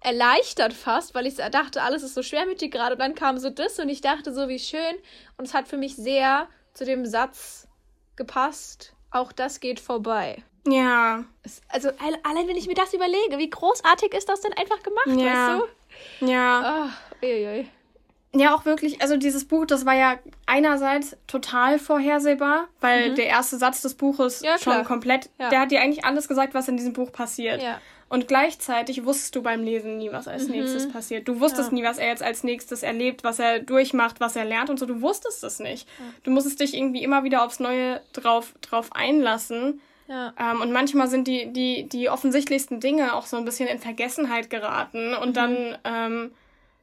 erleichtert 0.00 0.72
fast, 0.72 1.14
weil 1.14 1.26
ich 1.26 1.36
dachte, 1.36 1.82
alles 1.82 2.02
ist 2.02 2.14
so 2.14 2.22
schwermütig 2.22 2.70
gerade 2.70 2.94
und 2.94 3.00
dann 3.00 3.14
kam 3.14 3.38
so 3.38 3.50
das 3.50 3.78
und 3.78 3.88
ich 3.88 4.00
dachte 4.00 4.32
so, 4.32 4.48
wie 4.48 4.58
schön 4.58 4.96
und 5.36 5.46
es 5.46 5.54
hat 5.54 5.68
für 5.68 5.76
mich 5.76 5.96
sehr 5.96 6.48
zu 6.72 6.84
dem 6.84 7.04
Satz 7.04 7.68
gepasst, 8.16 8.94
auch 9.10 9.32
das 9.32 9.60
geht 9.60 9.80
vorbei. 9.80 10.42
Ja. 10.66 11.24
Also 11.68 11.88
allein 11.88 12.48
wenn 12.48 12.56
ich 12.56 12.66
mir 12.66 12.74
das 12.74 12.94
überlege, 12.94 13.38
wie 13.38 13.50
großartig 13.50 14.14
ist 14.14 14.28
das 14.28 14.40
denn 14.40 14.52
einfach 14.54 14.82
gemacht, 14.82 15.06
ja. 15.06 15.58
weißt 15.58 15.62
du? 16.20 16.26
Ja. 16.26 16.90
Oh, 17.22 17.26
Ja, 18.32 18.54
auch 18.54 18.64
wirklich, 18.64 19.02
also 19.02 19.16
dieses 19.16 19.44
Buch, 19.44 19.66
das 19.66 19.86
war 19.86 19.94
ja 19.94 20.18
einerseits 20.46 21.16
total 21.26 21.80
vorhersehbar, 21.80 22.68
weil 22.80 23.10
mhm. 23.10 23.14
der 23.16 23.26
erste 23.26 23.56
Satz 23.56 23.82
des 23.82 23.94
Buches 23.94 24.40
ja, 24.42 24.56
schon 24.56 24.84
komplett, 24.84 25.30
ja. 25.38 25.48
der 25.48 25.60
hat 25.60 25.72
dir 25.72 25.80
eigentlich 25.80 26.04
alles 26.04 26.28
gesagt, 26.28 26.54
was 26.54 26.68
in 26.68 26.76
diesem 26.76 26.92
Buch 26.92 27.10
passiert. 27.10 27.60
Ja. 27.60 27.80
Und 28.08 28.28
gleichzeitig 28.28 29.04
wusstest 29.04 29.36
du 29.36 29.42
beim 29.42 29.62
Lesen 29.62 29.98
nie, 29.98 30.10
was 30.12 30.28
als 30.28 30.46
mhm. 30.46 30.54
nächstes 30.54 30.88
passiert. 30.88 31.28
Du 31.28 31.40
wusstest 31.40 31.72
nie, 31.72 31.84
was 31.84 31.98
er 31.98 32.08
jetzt 32.08 32.22
als 32.22 32.42
nächstes 32.42 32.82
erlebt, 32.82 33.22
was 33.22 33.38
er 33.38 33.60
durchmacht, 33.60 34.20
was 34.20 34.34
er 34.34 34.44
lernt 34.44 34.68
und 34.68 34.78
so. 34.78 34.86
Du 34.86 35.00
wusstest 35.00 35.44
es 35.44 35.60
nicht. 35.60 35.88
Du 36.24 36.32
musstest 36.32 36.58
dich 36.58 36.74
irgendwie 36.74 37.04
immer 37.04 37.22
wieder 37.22 37.44
aufs 37.44 37.60
Neue 37.60 38.00
drauf, 38.12 38.52
drauf 38.62 38.90
einlassen. 38.92 39.80
Ja. 40.08 40.34
Ähm, 40.38 40.60
und 40.60 40.72
manchmal 40.72 41.06
sind 41.06 41.28
die, 41.28 41.52
die, 41.52 41.88
die 41.88 42.10
offensichtlichsten 42.10 42.80
Dinge 42.80 43.14
auch 43.14 43.26
so 43.26 43.36
ein 43.36 43.44
bisschen 43.44 43.68
in 43.68 43.78
Vergessenheit 43.78 44.50
geraten 44.50 45.14
und 45.14 45.30
mhm. 45.30 45.34
dann, 45.34 45.78
ähm, 45.84 46.30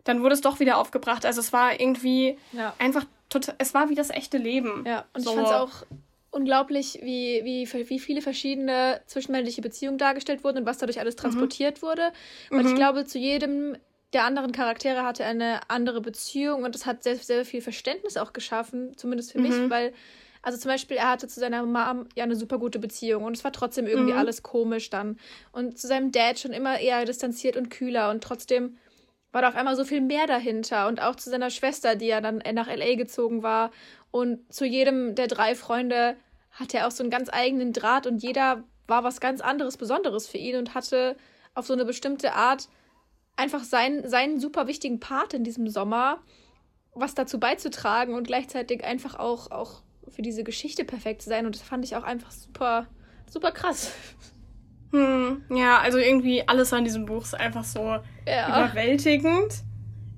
dann 0.08 0.24
wurde 0.24 0.34
es 0.34 0.42
doch 0.42 0.60
wieder 0.60 0.78
aufgebracht. 0.78 1.26
Also 1.26 1.42
es 1.42 1.52
war 1.54 1.80
irgendwie 1.80 2.38
ja. 2.54 2.74
einfach 2.80 3.06
total, 3.30 3.56
es 3.58 3.74
war 3.74 3.90
wie 3.90 3.96
das 3.96 4.10
echte 4.10 4.38
Leben. 4.38 4.84
Ja, 4.86 5.06
und 5.14 5.22
so. 5.22 5.32
ich 5.32 5.36
fand 5.36 5.48
es 5.48 5.54
auch 5.54 5.86
unglaublich, 6.32 7.00
wie, 7.02 7.42
wie, 7.44 7.90
wie 7.90 8.00
viele 8.00 8.22
verschiedene 8.22 9.02
zwischenmännliche 9.08 9.62
Beziehungen 9.62 9.98
dargestellt 9.98 10.44
wurden 10.44 10.60
und 10.60 10.66
was 10.66 10.78
dadurch 10.78 11.00
alles 11.00 11.16
mhm. 11.16 11.22
transportiert 11.22 11.82
mhm. 11.82 11.86
wurde. 11.86 12.12
Und 12.52 12.64
mhm. 12.64 12.68
ich 12.68 12.76
glaube, 12.76 13.06
zu 13.06 13.18
jedem 13.18 13.76
der 14.14 14.24
anderen 14.24 14.54
Charaktere 14.54 15.04
hatte 15.04 15.26
eine 15.26 15.70
andere 15.70 16.00
Beziehung 16.00 16.64
und 16.64 16.74
das 16.74 16.86
hat 16.86 17.04
sehr, 17.04 17.18
sehr 17.18 17.44
viel 17.44 17.62
Verständnis 17.62 18.16
auch 18.16 18.32
geschaffen, 18.32 18.96
zumindest 18.96 19.34
für 19.34 19.40
mich, 19.40 19.52
mhm. 19.52 19.70
weil 19.70 19.94
also 20.42 20.58
zum 20.58 20.72
Beispiel, 20.72 20.96
er 20.96 21.10
hatte 21.10 21.28
zu 21.28 21.42
seiner 21.42 21.64
Mom 21.64 22.08
ja 22.16 22.24
eine 22.24 22.38
super 22.38 22.58
gute 22.58 22.80
Beziehung 22.80 23.26
und 23.26 23.36
es 23.36 23.44
war 23.44 23.52
trotzdem 23.52 23.86
irgendwie 23.86 24.14
mhm. 24.14 24.20
alles 24.20 24.44
komisch 24.44 24.90
dann. 24.90 25.18
Und 25.52 25.78
zu 25.78 25.88
seinem 25.88 26.14
Dad 26.14 26.40
schon 26.40 26.54
immer 26.54 26.80
eher 26.80 27.04
distanziert 27.04 27.58
und 27.58 27.70
kühler 27.70 28.10
und 28.12 28.24
trotzdem 28.24 28.78
war 29.32 29.42
da 29.42 29.50
auf 29.50 29.56
einmal 29.56 29.76
so 29.76 29.86
viel 29.86 30.02
mehr 30.02 30.28
dahinter. 30.28 30.88
Und 30.88 31.02
auch 31.02 31.16
zu 31.16 31.30
seiner 31.30 31.50
Schwester, 31.50 31.96
die 31.96 32.08
ja 32.08 32.22
dann 32.22 32.42
nach 32.54 32.68
LA 32.68 32.96
gezogen 32.96 33.44
war. 33.44 33.72
Und 34.12 34.52
zu 34.54 34.66
jedem 34.66 35.16
der 35.16 35.28
drei 35.28 35.56
Freunde 35.56 36.16
hatte 36.52 36.78
er 36.78 36.88
auch 36.88 36.92
so 36.92 37.04
einen 37.04 37.12
ganz 37.12 37.30
eigenen 37.32 37.74
Draht 37.74 38.08
und 38.08 38.24
jeder 38.24 38.64
war 38.88 39.04
was 39.04 39.20
ganz 39.20 39.42
anderes, 39.42 39.78
Besonderes 39.78 40.28
für 40.28 40.38
ihn 40.38 40.56
und 40.56 40.74
hatte 40.74 41.18
auf 41.54 41.68
so 41.68 41.74
eine 41.74 41.86
bestimmte 41.86 42.34
Art 42.34 42.70
einfach 43.36 43.64
seinen, 43.64 44.10
seinen 44.10 44.40
super 44.40 44.68
wichtigen 44.68 45.00
Part 45.00 45.34
in 45.34 45.44
diesem 45.44 45.68
Sommer, 45.70 46.20
was 46.94 47.14
dazu 47.14 47.40
beizutragen 47.40 48.16
und 48.16 48.26
gleichzeitig 48.26 48.84
einfach 48.84 49.16
auch, 49.16 49.52
auch 49.52 49.84
für 50.08 50.22
diese 50.22 50.44
Geschichte 50.44 50.84
perfekt 50.84 51.22
zu 51.22 51.30
sein. 51.30 51.46
Und 51.46 51.56
das 51.56 51.62
fand 51.62 51.86
ich 51.86 51.96
auch 51.96 52.04
einfach 52.04 52.32
super, 52.32 52.88
super 53.30 53.52
krass. 53.52 53.92
Hm, 54.92 55.42
ja, 55.50 55.80
also 55.80 55.98
irgendwie 55.98 56.48
alles 56.48 56.72
an 56.74 56.84
diesem 56.84 57.06
Buch 57.06 57.24
ist 57.24 57.36
einfach 57.36 57.64
so 57.64 57.98
ja. 58.26 58.48
überwältigend. 58.48 59.64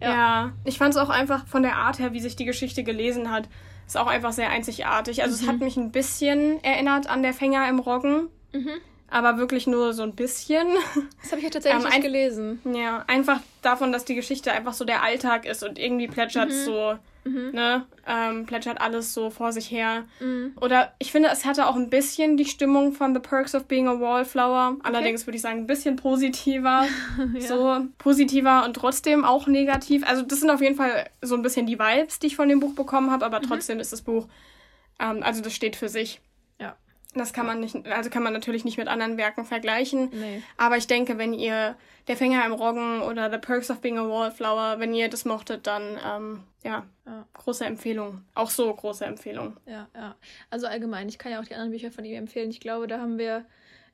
Ja. 0.02 0.10
ja. 0.10 0.54
Ich 0.64 0.78
fand 0.78 0.94
es 0.94 1.00
auch 1.00 1.10
einfach 1.10 1.48
von 1.48 1.64
der 1.64 1.76
Art 1.78 2.00
her, 2.00 2.14
wie 2.14 2.20
sich 2.20 2.36
die 2.36 2.46
Geschichte 2.46 2.84
gelesen 2.84 3.32
hat, 3.32 3.50
ist 3.86 3.98
auch 3.98 4.08
einfach 4.08 4.32
sehr 4.32 4.50
einzigartig. 4.50 5.24
Also 5.24 5.36
mhm. 5.36 5.42
es 5.42 5.48
hat 5.50 5.60
mich 5.60 5.78
ein 5.78 5.92
bisschen 5.92 6.64
erinnert 6.64 7.08
an 7.08 7.24
der 7.24 7.34
Fänger 7.34 7.68
im 7.68 7.80
Roggen. 7.80 8.30
Mhm. 8.54 8.70
Aber 9.12 9.38
wirklich 9.38 9.68
nur 9.68 9.94
so 9.94 10.04
ein 10.04 10.16
bisschen. 10.16 10.68
Das 11.22 11.32
habe 11.32 11.40
ich 11.40 11.44
ja 11.44 11.50
tatsächlich 11.50 11.84
ähm, 11.84 11.90
nicht 11.90 12.02
gelesen. 12.02 12.60
Ja, 12.74 13.04
einfach 13.08 13.42
davon, 13.62 13.92
dass 13.92 14.06
die 14.06 14.16
Geschichte 14.16 14.52
einfach 14.52 14.74
so 14.74 14.86
der 14.86 15.04
Alltag 15.04 15.46
ist 15.46 15.64
und 15.64 15.78
irgendwie 15.78 16.08
plätschert 16.08 16.50
mhm. 16.50 16.66
so 16.66 17.00
Mhm. 17.30 17.52
Ne? 17.54 17.86
Ähm, 18.08 18.46
plätschert 18.46 18.82
alles 18.82 19.14
so 19.14 19.30
vor 19.30 19.52
sich 19.52 19.70
her. 19.70 20.06
Mhm. 20.20 20.54
Oder 20.60 20.94
ich 21.00 21.12
finde, 21.12 21.30
es 21.30 21.46
hatte 21.46 21.68
auch 21.68 21.76
ein 21.76 21.90
bisschen 21.90 22.38
die 22.38 22.46
Stimmung 22.46 22.94
von 22.94 23.14
The 23.14 23.20
Perks 23.20 23.56
of 23.56 23.66
Being 23.66 23.88
a 23.88 24.00
Wallflower. 24.00 24.78
Okay. 24.78 24.82
Allerdings 24.84 25.28
würde 25.28 25.36
ich 25.36 25.42
sagen, 25.42 25.60
ein 25.60 25.68
bisschen 25.68 25.96
positiver. 25.96 26.86
ja. 27.34 27.42
So 27.42 27.86
positiver 27.98 28.66
und 28.66 28.76
trotzdem 28.76 29.26
auch 29.26 29.48
negativ. 29.48 30.08
Also, 30.08 30.24
das 30.24 30.40
sind 30.40 30.50
auf 30.50 30.62
jeden 30.62 30.76
Fall 30.76 31.10
so 31.22 31.36
ein 31.36 31.42
bisschen 31.42 31.66
die 31.66 31.80
Vibes, 31.80 32.20
die 32.20 32.28
ich 32.28 32.36
von 32.36 32.50
dem 32.50 32.60
Buch 32.60 32.74
bekommen 32.74 33.12
habe, 33.12 33.26
aber 33.26 33.40
mhm. 33.40 33.44
trotzdem 33.44 33.80
ist 33.80 33.94
das 33.94 34.02
Buch, 34.02 34.28
ähm, 35.00 35.22
also 35.24 35.42
das 35.42 35.54
steht 35.54 35.76
für 35.76 35.90
sich. 35.90 36.22
Das 37.16 37.34
kann 37.34 37.48
man 37.48 37.60
nicht, 37.60 37.76
also 37.88 38.10
kann 38.12 38.22
man 38.22 38.34
natürlich 38.34 38.66
nicht 38.66 38.78
mit 38.78 38.88
anderen 38.88 39.18
Werken 39.18 39.44
vergleichen. 39.44 40.10
Nee. 40.12 40.44
Aber 40.58 40.78
ich 40.78 40.86
denke, 40.86 41.18
wenn 41.18 41.34
ihr 41.34 41.76
Der 42.08 42.18
Fänger 42.18 42.44
im 42.46 42.54
Roggen 42.54 43.02
oder 43.02 43.30
The 43.32 43.38
Perks 43.38 43.70
of 43.70 43.82
Being 43.82 43.98
a 43.98 44.08
Wallflower, 44.08 44.80
wenn 44.80 44.94
ihr 44.94 45.10
das 45.10 45.26
mochtet, 45.26 45.68
dann 45.68 45.98
ähm, 46.04 46.44
ja, 46.64 46.86
ja, 47.06 47.26
große 47.34 47.66
Empfehlung. 47.66 48.24
Auch 48.34 48.50
so 48.50 48.74
große 48.74 49.06
Empfehlung. 49.06 49.58
Ja, 49.66 49.88
ja. 49.96 50.16
Also 50.50 50.68
allgemein, 50.68 51.08
ich 51.08 51.20
kann 51.20 51.32
ja 51.32 51.40
auch 51.40 51.46
die 51.46 51.54
anderen 51.54 51.72
Bücher 51.72 51.92
von 51.92 52.06
ihm 52.06 52.16
empfehlen. 52.16 52.50
Ich 52.50 52.60
glaube, 52.60 52.88
da 52.88 53.00
haben 53.00 53.18
wir 53.18 53.46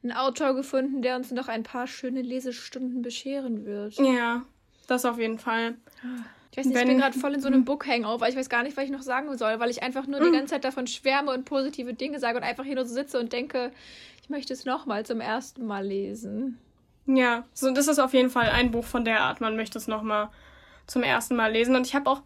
einen 0.02 0.14
Autor 0.14 0.54
gefunden, 0.54 1.02
der 1.02 1.16
uns 1.16 1.32
noch 1.32 1.48
ein 1.48 1.64
paar 1.64 1.88
schöne 1.88 2.22
Lesestunden 2.22 3.02
bescheren 3.02 3.66
wird. 3.66 3.98
Ja, 3.98 4.44
das 4.88 5.06
auf 5.06 5.18
jeden 5.20 5.40
Fall. 5.40 5.76
Ich 6.56 6.60
weiß 6.60 6.68
nicht, 6.68 6.76
Wenn, 6.76 6.84
ich 6.84 6.94
bin 6.94 7.02
gerade 7.02 7.20
voll 7.20 7.34
in 7.34 7.42
so 7.42 7.48
einem 7.48 7.66
Book-Hangover. 7.66 8.30
Ich 8.30 8.38
weiß 8.38 8.48
gar 8.48 8.64
nicht, 8.64 8.78
was 8.78 8.86
ich 8.86 8.90
noch 8.90 9.02
sagen 9.02 9.38
soll, 9.38 9.60
weil 9.60 9.70
ich 9.70 9.84
einfach 9.84 10.08
nur 10.08 10.22
die 10.22 10.32
ganze 10.32 10.54
Zeit 10.54 10.64
davon 10.64 10.88
schwärme 10.88 11.34
und 11.34 11.44
positive 11.44 11.94
Dinge 11.94 12.18
sage 12.18 12.38
und 12.38 12.46
einfach 12.46 12.64
hier 12.64 12.76
nur 12.76 12.86
so 12.86 12.94
sitze 12.94 13.20
und 13.20 13.34
denke, 13.34 13.74
ich 14.24 14.30
möchte 14.30 14.54
es 14.54 14.64
nochmal 14.64 15.06
zum 15.06 15.20
ersten 15.20 15.66
Mal 15.66 15.86
lesen. 15.86 16.58
Ja, 17.08 17.44
so, 17.54 17.72
das 17.72 17.90
ist 17.90 18.00
auf 18.00 18.14
jeden 18.14 18.30
Fall 18.30 18.50
ein 18.50 18.72
Buch 18.72 18.86
von 18.86 19.04
der 19.04 19.20
Art. 19.20 19.42
Man 19.42 19.58
möchte 19.58 19.78
es 19.78 19.90
nochmal 19.90 20.30
zum 20.88 21.04
ersten 21.04 21.36
Mal 21.36 21.52
lesen. 21.52 21.76
Und 21.76 21.86
ich 21.88 21.94
habe 21.94 22.10
auch 22.10 22.22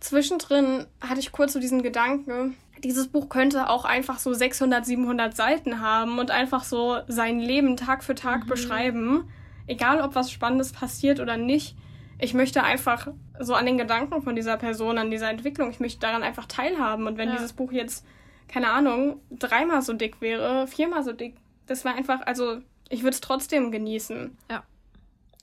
zwischendrin, 0.00 0.86
hatte 1.00 1.20
ich 1.20 1.30
kurz 1.30 1.52
so 1.52 1.60
diesen 1.60 1.84
Gedanken, 1.84 2.56
dieses 2.82 3.06
Buch 3.06 3.28
könnte 3.28 3.68
auch 3.68 3.84
einfach 3.84 4.18
so 4.18 4.32
600, 4.32 4.84
700 4.84 5.36
Seiten 5.36 5.80
haben 5.80 6.18
und 6.18 6.32
einfach 6.32 6.64
so 6.64 6.98
sein 7.06 7.38
Leben 7.38 7.76
Tag 7.76 8.02
für 8.02 8.16
Tag 8.16 8.46
mhm. 8.46 8.48
beschreiben. 8.48 9.30
Egal, 9.68 10.00
ob 10.00 10.16
was 10.16 10.32
Spannendes 10.32 10.72
passiert 10.72 11.20
oder 11.20 11.36
nicht 11.36 11.76
ich 12.20 12.34
möchte 12.34 12.62
einfach 12.62 13.08
so 13.38 13.54
an 13.54 13.66
den 13.66 13.78
Gedanken 13.78 14.22
von 14.22 14.36
dieser 14.36 14.56
Person, 14.56 14.98
an 14.98 15.10
dieser 15.10 15.30
Entwicklung, 15.30 15.70
ich 15.70 15.80
möchte 15.80 16.00
daran 16.00 16.22
einfach 16.22 16.46
teilhaben. 16.46 17.06
Und 17.06 17.18
wenn 17.18 17.28
ja. 17.28 17.36
dieses 17.36 17.52
Buch 17.52 17.72
jetzt, 17.72 18.04
keine 18.48 18.70
Ahnung, 18.70 19.20
dreimal 19.30 19.82
so 19.82 19.92
dick 19.92 20.20
wäre, 20.20 20.66
viermal 20.66 21.02
so 21.02 21.12
dick, 21.12 21.36
das 21.66 21.84
war 21.84 21.94
einfach, 21.94 22.20
also 22.26 22.60
ich 22.88 23.02
würde 23.02 23.14
es 23.14 23.20
trotzdem 23.20 23.70
genießen. 23.70 24.36
Ja, 24.50 24.64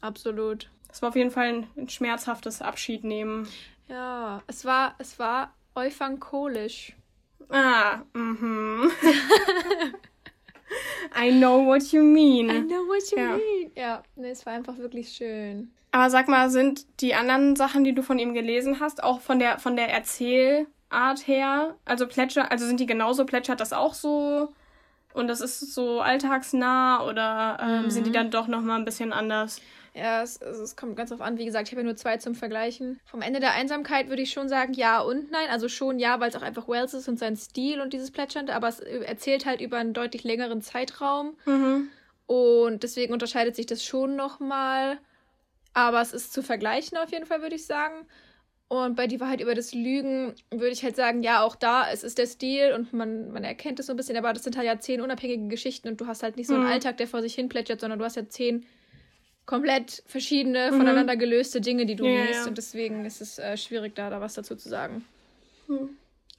absolut. 0.01 0.69
Das 0.87 1.01
war 1.01 1.09
auf 1.09 1.15
jeden 1.15 1.31
Fall 1.31 1.47
ein, 1.47 1.67
ein 1.77 1.89
schmerzhaftes 1.89 2.61
Abschied 2.61 3.03
nehmen. 3.03 3.47
Ja, 3.87 4.41
es 4.47 4.65
war, 4.65 4.95
es 4.99 5.19
war 5.19 5.53
euphankolisch. 5.75 6.95
Ah, 7.49 8.01
mhm. 8.13 8.91
I 11.15 11.31
know 11.31 11.65
what 11.65 11.91
you 11.91 12.03
mean. 12.03 12.49
I 12.49 12.61
know 12.61 12.85
what 12.87 13.09
you 13.11 13.17
ja. 13.17 13.37
mean. 13.37 13.71
Ja, 13.75 14.03
nee, 14.15 14.31
es 14.31 14.45
war 14.45 14.53
einfach 14.53 14.77
wirklich 14.77 15.09
schön. 15.09 15.71
Aber 15.97 16.12
sag 16.12 16.27
mal, 16.27 16.51
sind 16.51 16.86
die 17.01 17.15
anderen 17.15 17.55
Sachen, 17.55 17.83
die 17.83 17.95
du 17.95 18.03
von 18.03 18.19
ihm 18.19 18.36
gelesen 18.36 18.79
hast, 18.79 19.03
auch 19.03 19.19
von 19.19 19.39
der 19.39 19.57
von 19.57 19.75
der 19.75 19.89
Erzählart 19.91 21.25
her, 21.25 21.73
also 21.86 22.05
plätschert, 22.05 22.51
also 22.51 22.67
sind 22.67 22.79
die 22.79 22.86
genauso 22.86 23.25
plätschert 23.25 23.60
das 23.60 23.73
auch 23.73 23.95
so 23.95 24.53
und 25.15 25.27
das 25.27 25.41
ist 25.41 25.73
so 25.73 25.99
alltagsnah 26.01 27.03
oder 27.03 27.57
ähm, 27.60 27.86
mhm. 27.86 27.89
sind 27.89 28.05
die 28.05 28.12
dann 28.12 28.29
doch 28.29 28.47
noch 28.47 28.62
mal 28.62 28.75
ein 28.75 28.86
bisschen 28.86 29.12
anders? 29.12 29.60
Ja, 29.95 30.21
es, 30.21 30.39
also 30.39 30.62
es 30.62 30.75
kommt 30.75 30.97
ganz 30.97 31.10
drauf 31.10 31.21
an. 31.21 31.39
Wie 31.39 31.45
gesagt, 31.45 31.67
ich 31.67 31.71
habe 31.71 31.81
ja 31.81 31.86
nur 31.88 31.95
zwei 31.95 32.17
zum 32.17 32.36
Vergleichen. 32.36 32.99
Vom 33.03 33.23
Ende 33.23 33.39
der 33.39 33.53
Einsamkeit 33.53 34.07
würde 34.10 34.21
ich 34.21 34.31
schon 34.31 34.49
sagen, 34.49 34.73
ja 34.73 34.99
und 34.99 35.31
nein. 35.31 35.47
Also 35.49 35.67
schon 35.67 35.97
ja, 35.97 36.19
weil 36.19 36.29
es 36.29 36.36
auch 36.36 36.43
einfach 36.43 36.67
Wells 36.67 36.93
ist 36.93 37.07
und 37.07 37.17
sein 37.17 37.36
Stil 37.36 37.81
und 37.81 37.91
dieses 37.91 38.12
Plätschernde, 38.12 38.53
aber 38.53 38.67
es 38.67 38.81
erzählt 38.81 39.47
halt 39.47 39.62
über 39.62 39.77
einen 39.77 39.93
deutlich 39.93 40.23
längeren 40.23 40.62
Zeitraum. 40.62 41.36
Mhm. 41.45 41.89
Und 42.27 42.83
deswegen 42.83 43.13
unterscheidet 43.13 43.55
sich 43.55 43.65
das 43.65 43.83
schon 43.83 44.15
nochmal. 44.15 44.99
Aber 45.77 46.01
es 46.01 46.11
ist 46.11 46.33
zu 46.33 46.41
vergleichen 46.41 46.97
auf 46.97 47.11
jeden 47.11 47.27
Fall, 47.27 47.43
würde 47.43 47.55
ich 47.55 47.67
sagen. 47.67 48.07
Und 48.67 48.95
bei 48.95 49.05
die 49.05 49.19
Wahrheit 49.19 49.41
über 49.41 49.53
das 49.53 49.75
Lügen 49.75 50.33
würde 50.49 50.71
ich 50.71 50.83
halt 50.83 50.95
sagen, 50.95 51.21
ja, 51.21 51.43
auch 51.43 51.55
da, 51.55 51.87
es 51.91 52.03
ist 52.03 52.17
der 52.17 52.25
Stil 52.25 52.73
und 52.73 52.93
man, 52.93 53.31
man 53.31 53.43
erkennt 53.43 53.79
es 53.79 53.85
so 53.85 53.93
ein 53.93 53.95
bisschen, 53.95 54.17
aber 54.17 54.33
das 54.33 54.43
sind 54.43 54.57
halt 54.57 54.65
ja 54.65 54.79
zehn 54.79 55.01
unabhängige 55.01 55.49
Geschichten 55.49 55.87
und 55.87 56.01
du 56.01 56.07
hast 56.07 56.23
halt 56.23 56.35
nicht 56.35 56.47
so 56.47 56.55
einen 56.55 56.63
mhm. 56.63 56.71
Alltag, 56.71 56.97
der 56.97 57.07
vor 57.07 57.21
sich 57.21 57.35
hin 57.35 57.47
plätschert, 57.47 57.79
sondern 57.79 57.99
du 57.99 58.05
hast 58.05 58.15
ja 58.15 58.27
zehn 58.27 58.65
komplett 59.45 60.01
verschiedene, 60.07 60.71
mhm. 60.71 60.77
voneinander 60.77 61.15
gelöste 61.15 61.61
Dinge, 61.61 61.85
die 61.85 61.95
du 61.95 62.07
ja, 62.07 62.23
liest. 62.23 62.41
Ja. 62.41 62.47
Und 62.47 62.57
deswegen 62.57 63.05
ist 63.05 63.21
es 63.21 63.37
äh, 63.37 63.55
schwierig, 63.55 63.93
da, 63.93 64.09
da 64.09 64.19
was 64.19 64.33
dazu 64.33 64.55
zu 64.55 64.69
sagen. 64.69 65.05
Mhm. 65.67 65.89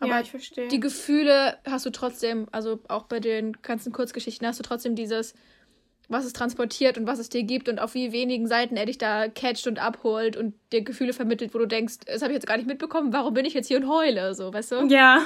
Aber 0.01 0.11
ja, 0.11 0.21
ich 0.21 0.33
verstehe. 0.33 0.67
Die 0.67 0.81
Gefühle 0.81 1.59
hast 1.65 1.87
du 1.87 1.91
trotzdem, 1.91 2.49
also 2.51 2.81
auch 2.89 3.05
bei 3.05 3.21
den 3.21 3.53
ganzen 3.63 3.93
Kurzgeschichten 3.93 4.49
hast 4.49 4.59
du 4.59 4.65
trotzdem 4.65 4.97
dieses, 4.97 5.35
was 6.09 6.25
es 6.25 6.33
transportiert 6.33 6.97
und 6.99 7.07
was 7.07 7.19
es 7.19 7.29
dir 7.29 7.43
gibt 7.43 7.69
und 7.69 7.79
auf 7.79 7.95
wie 7.95 8.13
wenigen 8.13 8.47
Seiten 8.47 8.77
er 8.77 8.87
dich 8.87 8.99
da 8.99 9.29
catcht 9.29 9.67
und 9.67 9.79
abholt 9.79 10.37
und 10.37 10.55
dir 10.73 10.83
Gefühle 10.83 11.13
vermittelt, 11.13 11.55
wo 11.55 11.59
du 11.59 11.67
denkst, 11.67 11.99
das 12.07 12.23
habe 12.23 12.33
ich 12.33 12.37
jetzt 12.37 12.47
gar 12.47 12.57
nicht 12.57 12.67
mitbekommen, 12.67 13.13
warum 13.13 13.35
bin 13.35 13.45
ich 13.45 13.55
jetzt 13.55 13.69
hier 13.69 13.79
und 13.79 13.89
heule, 13.89 14.35
so, 14.35 14.53
weißt 14.53 14.73
du? 14.73 14.87
Ja. 14.89 15.23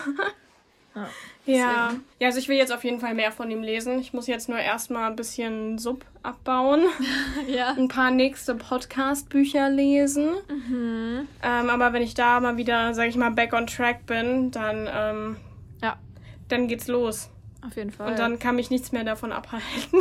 ja. 0.95 1.09
Ja. 1.45 1.95
ja, 2.21 2.29
also 2.29 2.39
ich 2.39 2.49
will 2.49 2.57
jetzt 2.57 2.73
auf 2.73 2.85
jeden 2.85 3.01
Fall 3.01 3.15
mehr 3.15 3.33
von 3.33 3.51
ihm 3.51 3.63
lesen. 3.63 3.99
Ich 3.99 4.13
muss 4.13 4.29
jetzt 4.29 4.49
nur 4.49 4.59
erstmal 4.59 5.11
ein 5.11 5.17
bisschen 5.17 5.79
Sub 5.79 6.05
abbauen. 6.23 6.83
ja. 7.49 7.71
Ein 7.71 7.89
paar 7.89 8.13
nächste 8.13 8.55
Podcast-Bücher 8.55 9.69
lesen. 9.69 10.31
Mhm. 10.49 11.27
Ähm, 11.43 11.71
aber 11.71 11.93
wenn 11.93 12.03
ich 12.03 12.15
da 12.15 12.39
mal 12.39 12.57
wieder, 12.57 12.95
sag 12.95 13.09
ich 13.09 13.17
mal, 13.17 13.31
back 13.31 13.53
on 13.55 13.67
track 13.67 14.07
bin, 14.07 14.53
dann, 14.53 14.89
ähm, 14.93 15.37
ja. 15.83 15.99
dann 16.49 16.69
geht's 16.69 16.87
los. 16.87 17.29
Auf 17.67 17.77
jeden 17.77 17.91
Fall. 17.91 18.11
Und 18.11 18.19
dann 18.19 18.39
kann 18.39 18.57
mich 18.57 18.71
nichts 18.71 18.93
mehr 18.93 19.05
davon 19.05 19.33
abhalten. 19.33 20.01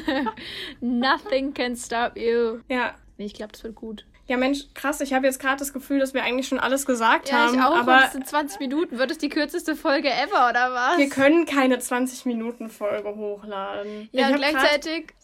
Nothing 0.80 1.54
can 1.54 1.76
stop 1.76 2.16
you. 2.16 2.58
Ja. 2.68 2.94
Nee, 3.16 3.26
ich 3.26 3.34
glaube, 3.34 3.52
das 3.52 3.62
wird 3.62 3.74
gut. 3.74 4.04
Ja, 4.26 4.36
Mensch, 4.36 4.66
krass. 4.74 5.00
Ich 5.00 5.12
habe 5.12 5.26
jetzt 5.26 5.40
gerade 5.40 5.56
das 5.56 5.72
Gefühl, 5.72 5.98
dass 5.98 6.14
wir 6.14 6.22
eigentlich 6.22 6.46
schon 6.46 6.60
alles 6.60 6.86
gesagt 6.86 7.30
ja, 7.30 7.46
haben. 7.46 7.54
Ich 7.54 7.60
auch. 7.60 7.76
Aber 7.76 8.04
es 8.06 8.12
sind 8.12 8.26
20 8.26 8.60
Minuten. 8.60 8.98
Wird 8.98 9.10
es 9.10 9.18
die 9.18 9.28
kürzeste 9.28 9.74
Folge 9.74 10.08
ever, 10.08 10.48
oder 10.48 10.72
was? 10.72 10.98
Wir 10.98 11.08
können 11.08 11.46
keine 11.46 11.78
20-Minuten-Folge 11.78 13.16
hochladen. 13.16 14.08
Ja, 14.12 14.30
gleichzeitig 14.30 15.14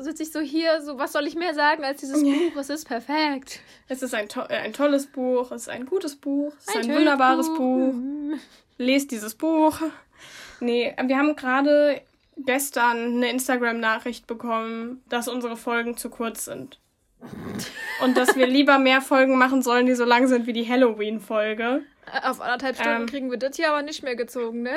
sitze 0.00 0.22
ich 0.22 0.32
so 0.32 0.40
hier, 0.40 0.82
so 0.82 0.98
was 0.98 1.12
soll 1.12 1.26
ich 1.26 1.34
mehr 1.34 1.54
sagen 1.54 1.84
als 1.84 2.00
dieses 2.00 2.22
Buch? 2.22 2.56
Es 2.58 2.70
ist 2.70 2.86
perfekt. 2.86 3.60
Es 3.88 4.02
ist 4.02 4.14
ein, 4.14 4.28
to 4.28 4.40
äh, 4.42 4.56
ein 4.56 4.72
tolles 4.72 5.06
Buch, 5.06 5.50
es 5.52 5.62
ist 5.62 5.68
ein 5.68 5.86
gutes 5.86 6.16
Buch, 6.16 6.52
es 6.58 6.68
ist 6.68 6.76
ein, 6.76 6.90
ein 6.90 6.96
wunderbares 6.96 7.48
Buch. 7.48 7.92
Buch. 7.92 8.38
Lest 8.78 9.10
dieses 9.10 9.34
Buch. 9.34 9.80
Nee, 10.62 10.94
wir 11.04 11.18
haben 11.18 11.36
gerade 11.36 12.00
gestern 12.36 13.16
eine 13.16 13.30
Instagram-Nachricht 13.30 14.26
bekommen, 14.26 15.02
dass 15.08 15.28
unsere 15.28 15.56
Folgen 15.56 15.96
zu 15.96 16.08
kurz 16.08 16.44
sind. 16.44 16.78
Und 18.02 18.16
dass 18.16 18.36
wir 18.36 18.46
lieber 18.46 18.78
mehr 18.78 19.00
Folgen 19.00 19.38
machen 19.38 19.62
sollen, 19.62 19.86
die 19.86 19.94
so 19.94 20.04
lang 20.04 20.26
sind 20.26 20.46
wie 20.46 20.52
die 20.52 20.68
Halloween-Folge. 20.68 21.82
Auf 22.24 22.40
anderthalb 22.40 22.76
Stunden 22.76 23.02
ähm, 23.02 23.06
kriegen 23.06 23.30
wir 23.30 23.38
das 23.38 23.56
hier 23.56 23.70
aber 23.70 23.82
nicht 23.82 24.02
mehr 24.02 24.16
gezogen, 24.16 24.62
ne? 24.62 24.72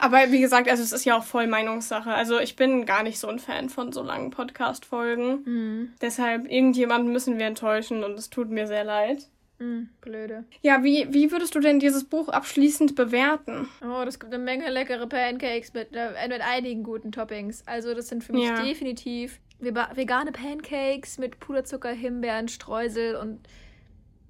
aber 0.00 0.32
wie 0.32 0.40
gesagt, 0.40 0.68
also 0.68 0.82
es 0.82 0.92
ist 0.92 1.04
ja 1.04 1.16
auch 1.16 1.24
voll 1.24 1.46
Meinungssache. 1.46 2.12
Also 2.12 2.40
ich 2.40 2.56
bin 2.56 2.84
gar 2.84 3.04
nicht 3.04 3.20
so 3.20 3.28
ein 3.28 3.38
Fan 3.38 3.68
von 3.68 3.92
so 3.92 4.02
langen 4.02 4.30
Podcast-Folgen. 4.30 5.42
Mhm. 5.44 5.92
Deshalb, 6.00 6.50
irgendjemanden 6.50 7.12
müssen 7.12 7.38
wir 7.38 7.46
enttäuschen 7.46 8.02
und 8.02 8.18
es 8.18 8.28
tut 8.28 8.50
mir 8.50 8.66
sehr 8.66 8.84
leid. 8.84 9.28
Mm, 9.58 9.88
blöde. 10.00 10.44
Ja, 10.62 10.84
wie, 10.84 11.12
wie 11.12 11.32
würdest 11.32 11.54
du 11.54 11.60
denn 11.60 11.80
dieses 11.80 12.04
Buch 12.04 12.28
abschließend 12.28 12.94
bewerten? 12.94 13.68
Oh, 13.82 14.04
das 14.04 14.20
gibt 14.20 14.32
eine 14.32 14.42
Menge 14.42 14.70
leckere 14.70 15.06
Pancakes 15.08 15.74
mit, 15.74 15.88
äh, 15.92 16.28
mit 16.28 16.40
einigen 16.40 16.84
guten 16.84 17.10
Toppings. 17.10 17.62
Also, 17.66 17.94
das 17.94 18.08
sind 18.08 18.22
für 18.22 18.32
mich 18.32 18.44
ja. 18.44 18.62
definitiv 18.62 19.40
vegane 19.60 20.30
Pancakes 20.30 21.18
mit 21.18 21.40
Puderzucker, 21.40 21.90
Himbeeren, 21.90 22.46
Streusel 22.48 23.16
und 23.16 23.40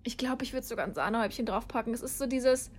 ich 0.02 0.16
glaube, 0.16 0.42
ich 0.42 0.54
würde 0.54 0.66
sogar 0.66 0.86
ein 0.86 0.94
Sahnehäubchen 0.94 1.44
draufpacken. 1.44 1.92
Es 1.92 2.00
ist 2.00 2.16
so 2.16 2.26
dieses, 2.26 2.70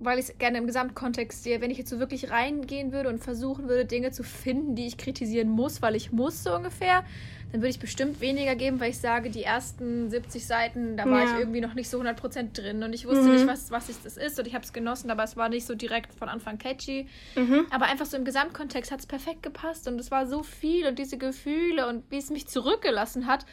weil 0.00 0.18
ich 0.18 0.28
es 0.28 0.38
gerne 0.38 0.58
im 0.58 0.66
Gesamtkontext 0.66 1.44
sehe, 1.44 1.60
wenn 1.60 1.70
ich 1.70 1.78
jetzt 1.78 1.90
so 1.90 2.00
wirklich 2.00 2.30
reingehen 2.30 2.90
würde 2.90 3.08
und 3.08 3.20
versuchen 3.20 3.68
würde, 3.68 3.84
Dinge 3.84 4.10
zu 4.10 4.24
finden, 4.24 4.74
die 4.74 4.86
ich 4.86 4.96
kritisieren 4.96 5.48
muss, 5.48 5.82
weil 5.82 5.94
ich 5.94 6.10
muss 6.10 6.42
so 6.42 6.54
ungefähr, 6.54 7.04
dann 7.50 7.62
würde 7.62 7.70
ich 7.70 7.78
bestimmt 7.78 8.20
weniger 8.20 8.54
geben, 8.54 8.78
weil 8.78 8.90
ich 8.90 8.98
sage, 8.98 9.30
die 9.30 9.42
ersten 9.42 10.10
70 10.10 10.46
Seiten, 10.46 10.96
da 10.96 11.06
war 11.06 11.24
ja. 11.24 11.32
ich 11.32 11.38
irgendwie 11.38 11.62
noch 11.62 11.74
nicht 11.74 11.88
so 11.88 12.00
100% 12.00 12.52
drin 12.52 12.82
und 12.82 12.92
ich 12.92 13.06
wusste 13.06 13.24
mhm. 13.24 13.32
nicht, 13.32 13.46
was, 13.46 13.70
was 13.70 13.86
das 14.02 14.16
ist 14.18 14.38
und 14.38 14.46
ich 14.46 14.54
habe 14.54 14.64
es 14.64 14.72
genossen, 14.72 15.10
aber 15.10 15.24
es 15.24 15.36
war 15.36 15.48
nicht 15.48 15.66
so 15.66 15.74
direkt 15.74 16.12
von 16.12 16.28
Anfang 16.28 16.58
catchy. 16.58 17.08
Mhm. 17.36 17.66
Aber 17.70 17.86
einfach 17.86 18.04
so 18.04 18.18
im 18.18 18.24
Gesamtkontext 18.24 18.92
hat 18.92 19.00
es 19.00 19.06
perfekt 19.06 19.42
gepasst 19.42 19.88
und 19.88 19.98
es 19.98 20.10
war 20.10 20.26
so 20.26 20.42
viel 20.42 20.86
und 20.86 20.98
diese 20.98 21.16
Gefühle 21.16 21.88
und 21.88 22.04
wie 22.10 22.18
es 22.18 22.28
mich 22.28 22.48
zurückgelassen 22.48 23.26
hat, 23.26 23.46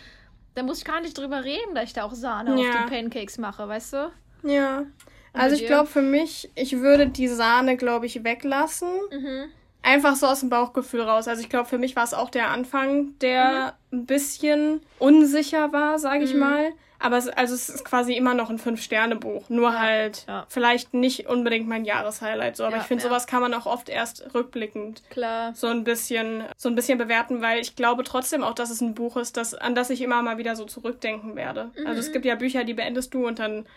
da 0.55 0.63
muss 0.63 0.79
ich 0.79 0.85
gar 0.85 0.99
nicht 0.99 1.17
drüber 1.17 1.45
reden, 1.45 1.73
dass 1.73 1.85
ich 1.85 1.93
da 1.93 2.03
auch 2.03 2.13
Sahne 2.13 2.61
ja. 2.61 2.69
auf 2.69 2.85
die 2.85 2.93
Pancakes 2.93 3.37
mache, 3.37 3.67
weißt 3.67 3.93
du? 3.93 4.11
Ja. 4.43 4.85
Also 5.31 5.55
ich 5.55 5.65
glaube 5.65 5.87
für 5.87 6.01
mich, 6.01 6.49
ich 6.55 6.79
würde 6.79 7.07
die 7.07 7.27
Sahne, 7.27 7.77
glaube 7.77 8.05
ich, 8.05 8.23
weglassen. 8.23 8.89
Mhm 9.11 9.51
einfach 9.85 10.15
so 10.15 10.27
aus 10.27 10.41
dem 10.41 10.49
Bauchgefühl 10.49 11.01
raus. 11.01 11.27
Also 11.27 11.41
ich 11.41 11.49
glaube, 11.49 11.69
für 11.69 11.77
mich 11.77 11.95
war 11.95 12.03
es 12.03 12.13
auch 12.13 12.29
der 12.29 12.49
Anfang, 12.49 13.17
der 13.19 13.75
mhm. 13.91 13.99
ein 13.99 14.05
bisschen 14.05 14.81
unsicher 14.99 15.71
war, 15.71 15.99
sage 15.99 16.23
ich 16.23 16.33
mhm. 16.33 16.39
mal. 16.39 16.71
Aber 16.97 17.17
es, 17.17 17.27
also 17.27 17.53
es 17.53 17.69
ist 17.69 17.85
quasi 17.85 18.13
immer 18.13 18.33
noch 18.33 18.49
ein 18.49 18.57
Fünf-Sterne-Buch. 18.57 19.49
Nur 19.49 19.71
ja. 19.71 19.79
halt 19.79 20.25
ja. 20.27 20.45
vielleicht 20.49 20.93
nicht 20.93 21.27
unbedingt 21.27 21.67
mein 21.67 21.85
Jahreshighlight. 21.85 22.55
So. 22.55 22.63
Aber 22.63 22.77
ja, 22.77 22.81
ich 22.81 22.87
finde, 22.87 23.03
sowas 23.03 23.27
kann 23.27 23.41
man 23.41 23.53
auch 23.53 23.65
oft 23.67 23.89
erst 23.89 24.33
rückblickend 24.33 25.03
Klar. 25.09 25.53
so 25.53 25.67
ein 25.67 25.83
bisschen, 25.83 26.45
so 26.57 26.69
ein 26.69 26.75
bisschen 26.75 26.97
bewerten, 26.97 27.41
weil 27.41 27.59
ich 27.59 27.75
glaube 27.75 28.03
trotzdem 28.05 28.43
auch, 28.43 28.55
dass 28.55 28.71
es 28.71 28.81
ein 28.81 28.95
Buch 28.95 29.17
ist, 29.17 29.37
das, 29.37 29.53
an 29.53 29.75
das 29.75 29.89
ich 29.89 30.01
immer 30.01 30.21
mal 30.23 30.37
wieder 30.37 30.55
so 30.55 30.65
zurückdenken 30.65 31.35
werde. 31.35 31.71
Mhm. 31.77 31.85
Also 31.85 31.99
es 31.99 32.11
gibt 32.11 32.25
ja 32.25 32.35
Bücher, 32.35 32.63
die 32.63 32.73
beendest 32.73 33.13
du 33.13 33.27
und 33.27 33.37
dann 33.39 33.67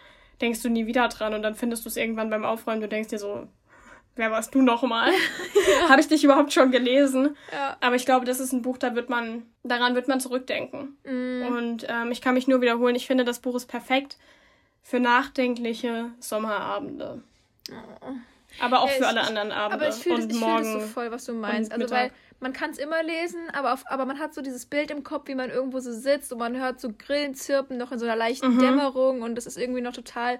denkst 0.41 0.63
du 0.63 0.71
nie 0.71 0.87
wieder 0.87 1.09
dran 1.09 1.35
und 1.35 1.43
dann 1.43 1.57
findest 1.57 1.85
du 1.85 1.89
es 1.89 1.97
irgendwann 1.97 2.31
beim 2.31 2.45
Aufräumen, 2.45 2.81
du 2.81 2.89
denkst 2.89 3.11
dir 3.11 3.19
so, 3.19 3.49
wer 4.19 4.31
warst 4.31 4.55
du 4.55 4.61
nochmal? 4.61 5.11
ja. 5.81 5.89
Habe 5.89 6.01
ich 6.01 6.09
dich 6.09 6.25
überhaupt 6.25 6.53
schon 6.53 6.71
gelesen? 6.71 7.37
Ja. 7.53 7.77
Aber 7.81 7.97
ich 7.97 8.05
glaube, 8.05 8.27
das 8.27 8.41
ist 8.41 8.53
ein 8.53 8.63
Buch, 8.63 8.77
da 8.77 8.95
wird 8.95 9.09
man, 9.09 9.45
daran 9.63 9.95
wird 9.95 10.09
man 10.09 10.21
zurückdenken. 10.21 10.99
Mm. 11.05 11.47
Und 11.47 11.87
ähm, 11.89 12.11
ich 12.11 12.21
kann 12.21 12.35
mich 12.35 12.49
nur 12.49 12.61
wiederholen, 12.61 12.97
ich 12.97 13.07
finde, 13.07 13.25
das 13.25 13.39
Buch 13.39 13.55
ist 13.55 13.67
perfekt 13.67 14.19
für 14.83 15.01
nachdenkliche 15.01 16.11
Sommerabende. 16.19 17.23
Oh. 17.71 18.13
Aber 18.61 18.81
auch 18.81 18.89
ja, 18.89 18.95
für 18.95 19.07
alle 19.07 19.21
anderen 19.21 19.53
Abende. 19.53 19.87
Aber 19.87 19.95
ich 19.95 20.03
fühle 20.03 20.23
fühl 20.23 20.41
das 20.41 20.73
so 20.73 20.81
voll, 20.81 21.11
was 21.11 21.25
du 21.25 21.35
meinst. 21.35 21.71
Also, 21.71 21.91
weil 21.91 22.11
man 22.41 22.53
kann 22.53 22.71
es 22.71 22.79
immer 22.79 23.03
lesen, 23.03 23.51
aber, 23.53 23.73
auf, 23.73 23.85
aber 23.87 24.05
man 24.05 24.19
hat 24.19 24.33
so 24.33 24.41
dieses 24.41 24.67
Bild 24.67 24.91
im 24.91 25.03
Kopf, 25.03 25.29
wie 25.29 25.35
man 25.35 25.51
irgendwo 25.51 25.81
so 25.81 25.93
sitzt 25.93 26.33
und 26.33 26.39
man 26.39 26.57
hört 26.57 26.81
so 26.81 26.91
Grillen 26.97 27.35
zirpen, 27.35 27.77
noch 27.77 27.93
in 27.93 27.99
so 27.99 28.07
einer 28.07 28.17
leichten 28.17 28.55
mhm. 28.55 28.61
Dämmerung 28.61 29.23
und 29.23 29.37
es 29.37 29.47
ist 29.47 29.59
irgendwie 29.59 29.81
noch 29.81 29.93
total 29.93 30.39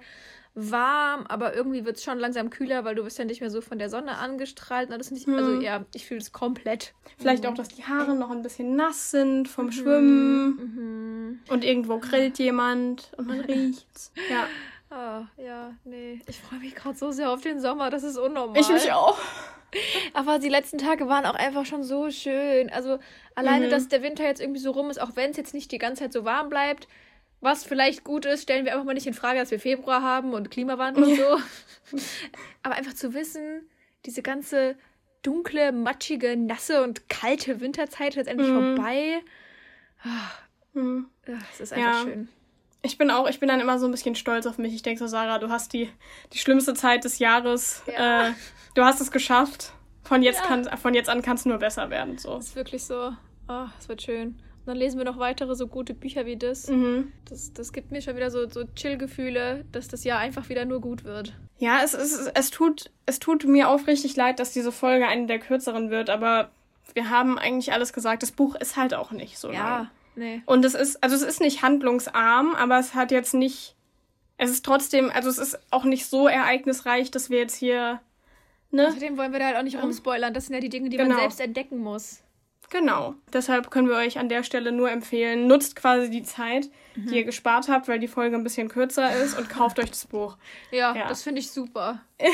warm, 0.59 1.27
aber 1.27 1.55
irgendwie 1.55 1.85
wird 1.85 1.97
es 1.97 2.05
schon 2.05 2.19
langsam 2.19 2.51
kühler, 2.51 2.85
weil 2.85 2.95
du 2.95 3.05
bist 3.05 3.19
ja 3.19 3.25
nicht 3.25 3.41
mehr 3.41 3.51
so 3.51 3.61
von 3.61 3.79
der 3.79 3.91
Sonne 3.91 4.19
angestrahlt. 4.19 4.91
Das 4.91 5.11
nicht, 5.11 5.29
also 5.29 5.53
hm. 5.53 5.61
ja, 5.61 5.85
ich 5.95 6.07
fühle 6.07 6.21
es 6.21 6.33
komplett. 6.33 6.95
Vielleicht 7.19 7.45
mhm. 7.45 7.51
auch, 7.51 7.55
dass 7.55 7.69
die 7.69 7.85
Haare 7.85 8.15
noch 8.15 8.31
ein 8.31 8.43
bisschen 8.43 8.77
nass 8.77 9.11
sind 9.11 9.49
vom 9.49 9.67
mhm. 9.67 9.73
Schwimmen. 9.73 10.47
Mhm. 10.49 11.41
Und 11.49 11.65
irgendwo 11.65 11.99
grillt 11.99 12.39
jemand 12.39 13.13
und 13.17 13.29
man 13.29 13.41
riecht's. 13.49 14.13
Ja. 14.31 14.47
Ah, 14.91 15.27
ja, 15.37 15.73
nee. 15.85 16.21
Ich 16.27 16.41
freue 16.41 16.61
mich 16.61 16.75
gerade 16.75 16.97
so 16.97 17.11
sehr 17.11 17.31
auf 17.31 17.43
den 17.43 17.61
Sommer, 17.61 17.91
das 17.91 18.05
ist 18.05 18.17
unnormal. 18.17 18.59
Ich 18.59 18.69
mich 18.69 18.91
auch. 18.91 19.19
Aber 20.15 20.39
die 20.39 20.49
letzten 20.49 20.79
Tage 20.79 21.09
waren 21.09 21.27
auch 21.27 21.35
einfach 21.35 21.67
schon 21.67 21.85
so 21.85 22.11
schön. 22.11 22.71
Also 22.71 22.99
alleine, 23.35 23.67
mhm. 23.67 23.71
dass 23.71 23.89
der 23.89 24.03
Winter 24.03 24.25
jetzt 24.25 24.41
irgendwie 24.41 24.61
so 24.61 24.71
rum 24.71 24.89
ist, 24.89 25.01
auch 25.01 25.11
wenn 25.15 25.31
es 25.31 25.37
jetzt 25.37 25.53
nicht 25.53 25.71
die 25.73 25.79
ganze 25.79 26.05
Zeit 26.05 26.13
so 26.13 26.25
warm 26.25 26.49
bleibt, 26.49 26.89
was 27.41 27.65
vielleicht 27.65 28.05
gut 28.05 28.25
ist, 28.27 28.43
stellen 28.43 28.65
wir 28.65 28.73
einfach 28.73 28.85
mal 28.85 28.95
nicht 28.95 29.07
in 29.07 29.15
Frage, 29.15 29.39
dass 29.39 29.51
wir 29.51 29.61
Februar 29.61 30.03
haben 30.03 30.33
und 30.33 30.51
Klimawandel 30.51 31.05
und 31.05 31.17
so. 31.17 31.99
Aber 32.63 32.75
einfach 32.75 32.95
zu 32.95 33.15
wissen, 33.15 33.69
diese 34.07 34.23
ganze 34.23 34.77
dunkle, 35.23 35.73
matschige, 35.73 36.37
nasse 36.37 36.83
und 36.83 37.09
kalte 37.09 37.61
Winterzeit 37.61 38.17
ist 38.17 38.27
endlich 38.27 38.51
mhm. 38.51 38.77
vorbei. 38.77 39.21
Mhm. 40.75 41.07
Das 41.27 41.61
ist 41.61 41.73
einfach 41.73 41.95
ja. 41.95 42.03
schön. 42.03 42.29
Ich 42.83 42.99
bin 42.99 43.11
auch, 43.11 43.29
ich 43.29 43.41
bin 43.41 43.49
dann 43.49 43.61
immer 43.61 43.79
so 43.79 43.87
ein 43.87 43.91
bisschen 43.91 44.15
stolz 44.15 44.47
auf 44.47 44.59
mich. 44.59 44.75
Ich 44.75 44.83
denke 44.83 44.99
so, 44.99 45.07
Sarah, 45.07 45.39
du 45.39 45.49
hast 45.49 45.73
die, 45.73 45.91
die 46.33 46.39
schlimmste 46.39 46.75
Zeit 46.75 47.05
des 47.05 47.19
Jahres. 47.19 47.83
Ja. 47.87 48.29
Äh, 48.29 48.33
du 48.75 48.85
hast 48.85 49.01
es 49.01 49.11
geschafft. 49.11 49.73
Von 50.05 50.23
jetzt, 50.23 50.41
ja. 50.41 50.47
kann, 50.47 50.79
von 50.79 50.95
jetzt 50.95 51.11
an 51.11 51.21
kann 51.23 51.37
es 51.37 51.45
nur 51.45 51.59
besser 51.59 51.91
werden. 51.91 52.17
So. 52.19 52.37
Das 52.37 52.47
ist 52.47 52.57
wirklich 52.57 52.85
so. 52.85 53.13
Oh, 53.49 53.67
es 53.79 53.89
wird 53.89 54.03
schön 54.03 54.41
dann 54.69 54.77
lesen 54.77 54.99
wir 54.99 55.05
noch 55.05 55.19
weitere 55.19 55.55
so 55.55 55.67
gute 55.67 55.95
Bücher 55.95 56.27
wie 56.27 56.37
das. 56.37 56.69
Mhm. 56.69 57.13
Das, 57.29 57.53
das 57.53 57.73
gibt 57.73 57.91
mir 57.91 58.03
schon 58.03 58.17
wieder 58.17 58.31
so, 58.31 58.49
so 58.49 58.65
Chill-Gefühle, 58.75 59.65
dass 59.73 59.89
das 59.89 60.05
Jahr 60.05 60.19
einfach 60.19 60.49
wieder 60.49 60.65
nur 60.65 60.81
gut 60.81 61.05
wird. 61.05 61.33
Ja, 61.59 61.81
es, 61.83 61.95
es, 61.95 62.31
es, 62.35 62.51
tut, 62.51 62.91
es 63.07 63.19
tut 63.19 63.45
mir 63.45 63.69
aufrichtig 63.69 64.15
leid, 64.17 64.39
dass 64.39 64.53
diese 64.53 64.71
Folge 64.71 65.07
eine 65.07 65.27
der 65.27 65.39
kürzeren 65.39 65.91
wird, 65.91 66.11
aber 66.11 66.51
wir 66.95 67.11
haben 67.11 67.39
eigentlich 67.39 67.73
alles 67.73 67.93
gesagt. 67.93 68.23
Das 68.23 68.33
Buch 68.33 68.55
ist 68.55 68.77
halt 68.77 68.95
auch 68.95 69.11
nicht 69.11 69.39
so 69.39 69.51
ja, 69.51 69.79
lang. 69.79 69.91
Nee. 70.17 70.43
Und 70.47 70.65
es 70.65 70.75
ist, 70.75 71.03
also 71.03 71.17
es 71.17 71.23
ist 71.23 71.41
nicht 71.41 71.63
handlungsarm, 71.63 72.55
aber 72.55 72.79
es 72.79 72.95
hat 72.95 73.11
jetzt 73.11 73.35
nicht, 73.35 73.75
es 74.37 74.51
ist 74.51 74.65
trotzdem, 74.65 75.11
also 75.11 75.31
es 75.31 75.39
ist 75.39 75.59
auch 75.71 75.85
nicht 75.85 76.07
so 76.07 76.29
ereignisreich, 76.29 77.11
dass 77.11 77.31
wir 77.31 77.39
jetzt 77.39 77.57
hier, 77.57 78.01
ne? 78.71 78.89
Außerdem 78.89 79.17
wollen 79.17 79.33
wir 79.33 79.39
da 79.39 79.47
halt 79.47 79.57
auch 79.57 79.63
nicht 79.63 79.83
rumspoilern. 79.83 80.35
Das 80.35 80.47
sind 80.47 80.55
ja 80.55 80.61
die 80.61 80.69
Dinge, 80.69 80.91
die 80.91 80.97
genau. 80.97 81.11
man 81.11 81.21
selbst 81.21 81.41
entdecken 81.41 81.79
muss. 81.79 82.23
Genau. 82.71 83.15
Deshalb 83.33 83.71
können 83.71 83.89
wir 83.89 83.97
euch 83.97 84.19
an 84.19 84.29
der 84.29 84.43
Stelle 84.43 84.73
nur 84.73 84.91
empfehlen, 84.91 85.47
nutzt 85.47 85.77
quasi 85.77 86.11
die 86.11 86.23
Zeit, 86.23 86.69
mhm. 86.95 87.07
die 87.09 87.17
ihr 87.17 87.25
gespart 87.25 87.69
habt, 87.69 87.89
weil 87.89 87.99
die 87.99 88.09
Folge 88.09 88.37
ein 88.37 88.45
bisschen 88.45 88.69
kürzer 88.69 89.15
ist 89.17 89.39
und 89.39 89.49
kauft 89.49 89.79
euch 89.79 89.91
das 89.91 90.07
Buch. 90.07 90.37
Ja, 90.71 90.95
ja. 90.95 91.09
das 91.09 91.23
finde 91.23 91.41
ich 91.41 91.51
super. 91.51 92.01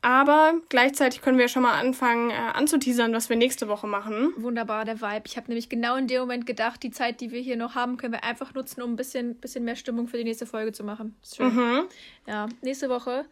Aber 0.00 0.54
gleichzeitig 0.68 1.22
können 1.22 1.38
wir 1.38 1.48
schon 1.48 1.62
mal 1.62 1.78
anfangen 1.78 2.30
äh, 2.30 2.34
anzuteasern, 2.34 3.12
was 3.12 3.28
wir 3.28 3.36
nächste 3.36 3.66
Woche 3.66 3.88
machen. 3.88 4.32
Wunderbar, 4.36 4.84
der 4.84 5.00
Vibe. 5.00 5.22
Ich 5.26 5.36
habe 5.36 5.48
nämlich 5.48 5.68
genau 5.68 5.96
in 5.96 6.06
dem 6.06 6.20
Moment 6.20 6.46
gedacht, 6.46 6.82
die 6.84 6.92
Zeit, 6.92 7.20
die 7.20 7.32
wir 7.32 7.40
hier 7.40 7.56
noch 7.56 7.74
haben, 7.74 7.96
können 7.96 8.12
wir 8.12 8.22
einfach 8.22 8.54
nutzen, 8.54 8.80
um 8.80 8.92
ein 8.92 8.96
bisschen, 8.96 9.34
bisschen 9.34 9.64
mehr 9.64 9.74
Stimmung 9.74 10.06
für 10.06 10.16
die 10.16 10.24
nächste 10.24 10.46
Folge 10.46 10.72
zu 10.72 10.84
machen. 10.84 11.16
Mhm. 11.38 11.88
Ja, 12.26 12.46
nächste 12.62 12.88
Woche 12.88 13.24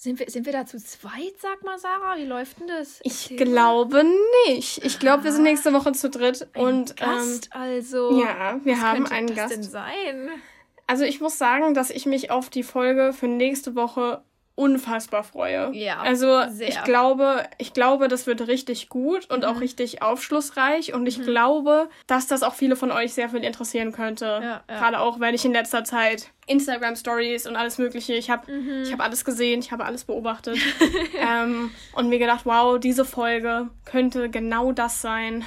sind 0.00 0.18
wir, 0.18 0.30
sind 0.30 0.46
wir 0.46 0.54
da 0.54 0.64
zu 0.64 0.78
zweit, 0.82 1.34
sag 1.38 1.62
mal, 1.62 1.78
Sarah? 1.78 2.16
Wie 2.16 2.24
läuft 2.24 2.58
denn 2.58 2.68
das? 2.68 3.00
Ich 3.02 3.36
glaube 3.36 4.02
nicht. 4.46 4.82
Ich 4.82 4.98
glaube, 4.98 5.24
wir 5.24 5.32
sind 5.32 5.42
nächste 5.42 5.74
Woche 5.74 5.92
zu 5.92 6.08
dritt. 6.08 6.48
Ein 6.54 6.62
und, 6.62 6.96
Gast 6.96 7.50
ähm, 7.54 7.60
also. 7.60 8.18
Ja, 8.18 8.58
wir 8.64 8.76
Was 8.76 8.80
haben 8.80 9.06
einen 9.06 9.26
das 9.26 9.36
Gast. 9.36 9.52
Denn 9.52 9.62
sein? 9.62 10.30
Also 10.86 11.04
ich 11.04 11.20
muss 11.20 11.36
sagen, 11.36 11.74
dass 11.74 11.90
ich 11.90 12.06
mich 12.06 12.30
auf 12.30 12.48
die 12.48 12.62
Folge 12.62 13.12
für 13.12 13.28
nächste 13.28 13.74
Woche 13.74 14.24
unfassbar 14.60 15.24
freue. 15.24 15.74
Ja. 15.74 16.00
Also 16.00 16.42
sehr. 16.50 16.68
ich 16.68 16.82
glaube, 16.84 17.44
ich 17.56 17.72
glaube, 17.72 18.08
das 18.08 18.26
wird 18.26 18.46
richtig 18.46 18.90
gut 18.90 19.28
und 19.30 19.40
mhm. 19.40 19.44
auch 19.46 19.60
richtig 19.60 20.02
aufschlussreich 20.02 20.92
und 20.92 21.06
ich 21.06 21.16
mhm. 21.16 21.22
glaube, 21.22 21.88
dass 22.06 22.26
das 22.26 22.42
auch 22.42 22.52
viele 22.52 22.76
von 22.76 22.92
euch 22.92 23.14
sehr 23.14 23.30
viel 23.30 23.42
interessieren 23.42 23.92
könnte. 23.92 24.26
Ja, 24.26 24.62
ja. 24.68 24.78
Gerade 24.78 25.00
auch, 25.00 25.18
weil 25.18 25.34
ich 25.34 25.46
in 25.46 25.52
letzter 25.52 25.82
Zeit 25.84 26.30
Instagram 26.46 26.94
Stories 26.94 27.46
und 27.46 27.56
alles 27.56 27.78
Mögliche, 27.78 28.12
ich 28.12 28.28
habe 28.28 28.52
mhm. 28.52 28.82
ich 28.82 28.92
habe 28.92 29.02
alles 29.02 29.24
gesehen, 29.24 29.60
ich 29.60 29.72
habe 29.72 29.86
alles 29.86 30.04
beobachtet 30.04 30.58
ähm, 31.18 31.70
und 31.94 32.10
mir 32.10 32.18
gedacht, 32.18 32.44
wow, 32.44 32.78
diese 32.78 33.06
Folge 33.06 33.70
könnte 33.86 34.28
genau 34.28 34.72
das 34.72 35.00
sein. 35.00 35.42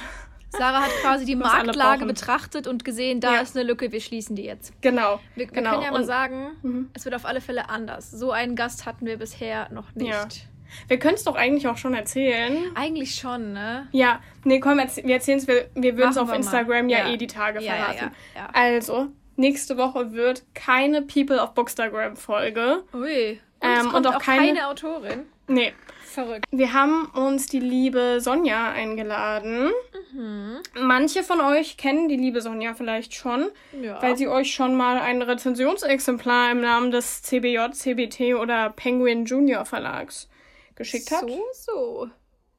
Sarah 0.58 0.82
hat 0.82 0.90
quasi 1.02 1.24
die 1.24 1.36
Marktlage 1.36 2.06
betrachtet 2.06 2.66
und 2.66 2.84
gesehen, 2.84 3.20
da 3.20 3.34
ja. 3.34 3.40
ist 3.40 3.56
eine 3.56 3.66
Lücke, 3.66 3.92
wir 3.92 4.00
schließen 4.00 4.36
die 4.36 4.44
jetzt. 4.44 4.72
Genau. 4.80 5.20
Wir, 5.34 5.46
wir 5.46 5.52
genau. 5.52 5.70
können 5.70 5.82
ja 5.82 5.90
mal 5.90 6.00
und, 6.00 6.06
sagen, 6.06 6.50
mhm. 6.62 6.90
es 6.94 7.04
wird 7.04 7.14
auf 7.14 7.24
alle 7.24 7.40
Fälle 7.40 7.68
anders. 7.68 8.10
So 8.10 8.30
einen 8.30 8.56
Gast 8.56 8.86
hatten 8.86 9.06
wir 9.06 9.18
bisher 9.18 9.68
noch 9.70 9.94
nicht. 9.94 10.10
Ja. 10.10 10.26
Wir 10.88 10.98
können 10.98 11.14
es 11.14 11.24
doch 11.24 11.36
eigentlich 11.36 11.68
auch 11.68 11.76
schon 11.76 11.94
erzählen. 11.94 12.56
Eigentlich 12.74 13.14
schon, 13.14 13.52
ne? 13.52 13.86
Ja, 13.92 14.20
nee, 14.44 14.60
komm, 14.60 14.78
wir 14.78 15.14
erzählen 15.14 15.38
es, 15.38 15.46
wir, 15.46 15.68
wir 15.74 15.96
würden 15.96 16.10
es 16.10 16.18
auf 16.18 16.32
Instagram 16.32 16.88
ja, 16.88 17.06
ja, 17.06 17.12
eh 17.12 17.16
die 17.16 17.26
Tage 17.26 17.60
verraten. 17.60 18.10
Ja, 18.34 18.48
Also, 18.52 19.08
nächste 19.36 19.76
Woche 19.76 20.12
wird 20.12 20.42
keine 20.54 21.02
People 21.02 21.40
of 21.40 21.54
Bookstagram-Folge. 21.54 22.82
Ui. 22.92 23.40
Und, 23.60 23.68
ähm, 23.68 23.94
und 23.94 24.06
auch, 24.06 24.16
auch 24.16 24.22
keine, 24.22 24.48
keine 24.48 24.68
Autorin. 24.68 25.26
Nee. 25.46 25.72
Verrückt. 26.14 26.44
Wir 26.52 26.72
haben 26.72 27.06
uns 27.06 27.46
die 27.46 27.58
liebe 27.58 28.20
Sonja 28.20 28.70
eingeladen. 28.70 29.72
Mhm. 30.12 30.60
Manche 30.80 31.24
von 31.24 31.40
euch 31.40 31.76
kennen 31.76 32.08
die 32.08 32.16
liebe 32.16 32.40
Sonja 32.40 32.74
vielleicht 32.74 33.14
schon, 33.14 33.50
ja. 33.82 34.00
weil 34.00 34.16
sie 34.16 34.28
euch 34.28 34.54
schon 34.54 34.76
mal 34.76 35.00
ein 35.00 35.22
Rezensionsexemplar 35.22 36.52
im 36.52 36.60
Namen 36.60 36.92
des 36.92 37.22
CBJ, 37.22 37.72
CBT 37.72 38.36
oder 38.40 38.70
Penguin 38.70 39.24
Junior 39.24 39.64
Verlags 39.64 40.28
geschickt 40.76 41.10
hat. 41.10 41.22
So, 41.22 41.42
so. 41.52 42.10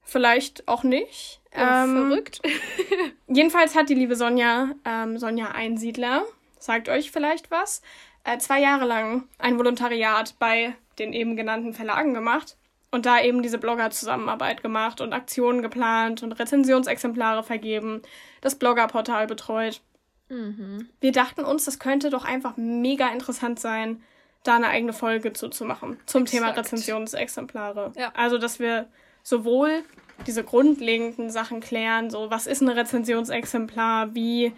Vielleicht 0.03 0.67
auch 0.67 0.83
nicht. 0.83 1.39
Ja, 1.55 1.85
ähm, 1.85 2.09
verrückt. 2.09 2.41
jedenfalls 3.27 3.73
hat 3.73 3.87
die 3.87 3.95
liebe 3.95 4.17
Sonja, 4.17 4.71
ähm, 4.83 5.17
Sonja 5.17 5.51
Einsiedler, 5.51 6.25
sagt 6.59 6.89
euch 6.89 7.09
vielleicht 7.09 7.51
was, 7.51 7.81
äh, 8.25 8.37
zwei 8.37 8.59
Jahre 8.59 8.83
lang 8.83 9.29
ein 9.37 9.57
Volontariat 9.57 10.35
bei 10.39 10.75
den 10.99 11.13
eben 11.13 11.37
genannten 11.37 11.73
Verlagen 11.73 12.13
gemacht 12.13 12.57
und 12.95 13.05
da 13.05 13.21
eben 13.21 13.43
diese 13.43 13.57
Blogger-Zusammenarbeit 13.57 14.63
gemacht 14.63 15.01
und 15.01 15.13
Aktionen 15.13 15.61
geplant 15.61 16.23
und 16.23 16.31
Rezensionsexemplare 16.31 17.43
vergeben, 17.43 18.01
das 18.41 18.55
Bloggerportal 18.55 19.27
betreut. 19.27 19.81
Mhm. 20.29 20.87
Wir 21.01 21.11
dachten 21.11 21.43
uns, 21.43 21.65
das 21.65 21.77
könnte 21.77 22.09
doch 22.09 22.25
einfach 22.25 22.55
mega 22.57 23.09
interessant 23.09 23.59
sein, 23.59 24.01
da 24.43 24.55
eine 24.55 24.69
eigene 24.69 24.93
Folge 24.93 25.33
zuzumachen 25.33 25.99
zum 26.05 26.23
Exakt. 26.23 26.43
Thema 26.43 26.51
Rezensionsexemplare. 26.57 27.91
Ja. 27.97 28.11
Also, 28.15 28.37
dass 28.37 28.59
wir 28.59 28.87
sowohl 29.23 29.83
diese 30.25 30.43
grundlegenden 30.43 31.29
Sachen 31.29 31.59
klären, 31.59 32.09
so 32.09 32.29
was 32.31 32.47
ist 32.47 32.61
ein 32.61 32.69
Rezensionsexemplar, 32.69 34.15
wie 34.15 34.53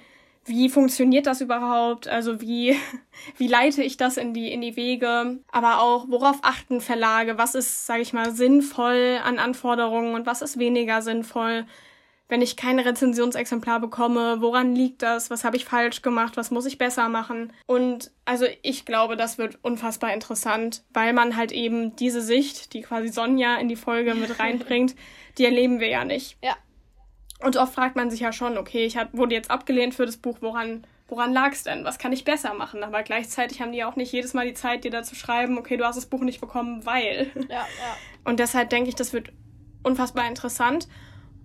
wie 0.48 0.70
funktioniert 0.70 1.28
das 1.28 1.42
überhaupt? 1.42 2.08
Also 2.08 2.42
wie, 2.42 2.76
wie 3.38 3.48
leite 3.48 3.84
ich 3.84 3.98
das 3.98 4.18
in 4.18 4.34
die, 4.34 4.52
in 4.52 4.62
die 4.62 4.76
Wege? 4.76 5.40
Aber 5.52 5.82
auch, 5.82 6.08
worauf 6.10 6.40
achten 6.42 6.82
Verlage? 6.82 7.38
Was 7.38 7.56
ist, 7.56 7.86
sage 7.86 8.02
ich 8.02 8.14
mal, 8.14 8.32
sinnvoll 8.32 9.20
an 9.24 9.40
Anforderungen 9.40 10.16
und 10.16 10.26
was 10.26 10.42
ist 10.42 10.58
weniger 10.60 11.02
sinnvoll? 11.02 11.66
Wenn 12.30 12.42
ich 12.42 12.58
kein 12.58 12.78
Rezensionsexemplar 12.80 13.80
bekomme, 13.80 14.42
woran 14.42 14.76
liegt 14.76 15.02
das? 15.02 15.30
Was 15.30 15.46
habe 15.46 15.56
ich 15.56 15.64
falsch 15.64 16.02
gemacht? 16.02 16.36
Was 16.36 16.52
muss 16.52 16.66
ich 16.66 16.78
besser 16.78 17.08
machen? 17.08 17.54
Und 17.68 18.12
also 18.26 18.46
ich 18.64 18.86
glaube, 18.86 19.16
das 19.16 19.38
wird 19.38 19.60
unfassbar 19.62 20.14
interessant, 20.14 20.84
weil 20.94 21.14
man 21.14 21.38
halt 21.38 21.54
eben 21.54 21.96
diese 21.96 22.22
Sicht, 22.22 22.74
die 22.74 22.82
quasi 22.82 23.08
Sonja 23.08 23.56
in 23.56 23.70
die 23.70 23.78
Folge 23.78 24.14
mit 24.14 24.40
reinbringt, 24.42 24.96
die 25.38 25.46
erleben 25.46 25.80
wir 25.80 25.88
ja 25.88 26.04
nicht. 26.04 26.38
Ja. 26.44 26.58
Und 27.40 27.58
oft 27.58 27.74
fragt 27.74 27.96
man 27.96 28.10
sich 28.10 28.22
ja 28.22 28.32
schon, 28.32 28.58
okay, 28.58 28.86
ich 28.86 28.98
hab, 28.98 29.16
wurde 29.16 29.36
jetzt 29.36 29.52
abgelehnt 29.52 29.94
für 29.94 30.06
das 30.06 30.18
Buch, 30.18 30.38
woran, 30.42 30.86
woran 31.08 31.34
lag 31.34 31.52
es 31.52 31.64
denn? 31.64 31.84
Was 31.84 32.00
kann 32.00 32.12
ich 32.12 32.24
besser 32.24 32.54
machen? 32.54 32.84
Aber 32.84 33.04
gleichzeitig 33.04 33.62
haben 33.62 33.72
die 33.72 33.84
auch 33.84 33.96
nicht 33.96 34.12
jedes 34.12 34.34
Mal 34.34 34.48
die 34.48 34.54
Zeit, 34.54 34.84
dir 34.84 34.92
da 34.92 35.04
zu 35.04 35.16
schreiben, 35.16 35.58
okay, 35.58 35.78
du 35.78 35.86
hast 35.86 35.98
das 35.98 36.08
Buch 36.08 36.22
nicht 36.22 36.42
bekommen, 36.42 36.86
weil. 36.86 37.32
Ja, 37.50 37.56
ja. 37.56 37.66
Und 38.24 38.40
deshalb 38.40 38.70
denke 38.70 38.90
ich, 38.90 38.96
das 38.96 39.14
wird 39.14 39.32
unfassbar 39.84 40.28
interessant. 40.28 40.88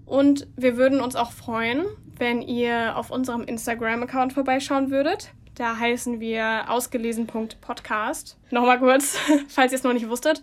Und 0.06 0.48
wir 0.56 0.76
würden 0.76 1.00
uns 1.00 1.14
auch 1.14 1.32
freuen, 1.32 1.84
wenn 2.16 2.42
ihr 2.42 2.96
auf 2.96 3.10
unserem 3.10 3.44
Instagram-Account 3.44 4.32
vorbeischauen 4.32 4.90
würdet. 4.90 5.32
Da 5.62 5.78
heißen 5.78 6.18
wir 6.18 6.64
ausgelesen.podcast. 6.66 8.36
Nochmal 8.50 8.80
kurz, 8.80 9.16
falls 9.48 9.70
ihr 9.70 9.78
es 9.78 9.84
noch 9.84 9.92
nicht 9.92 10.08
wusstet. 10.08 10.42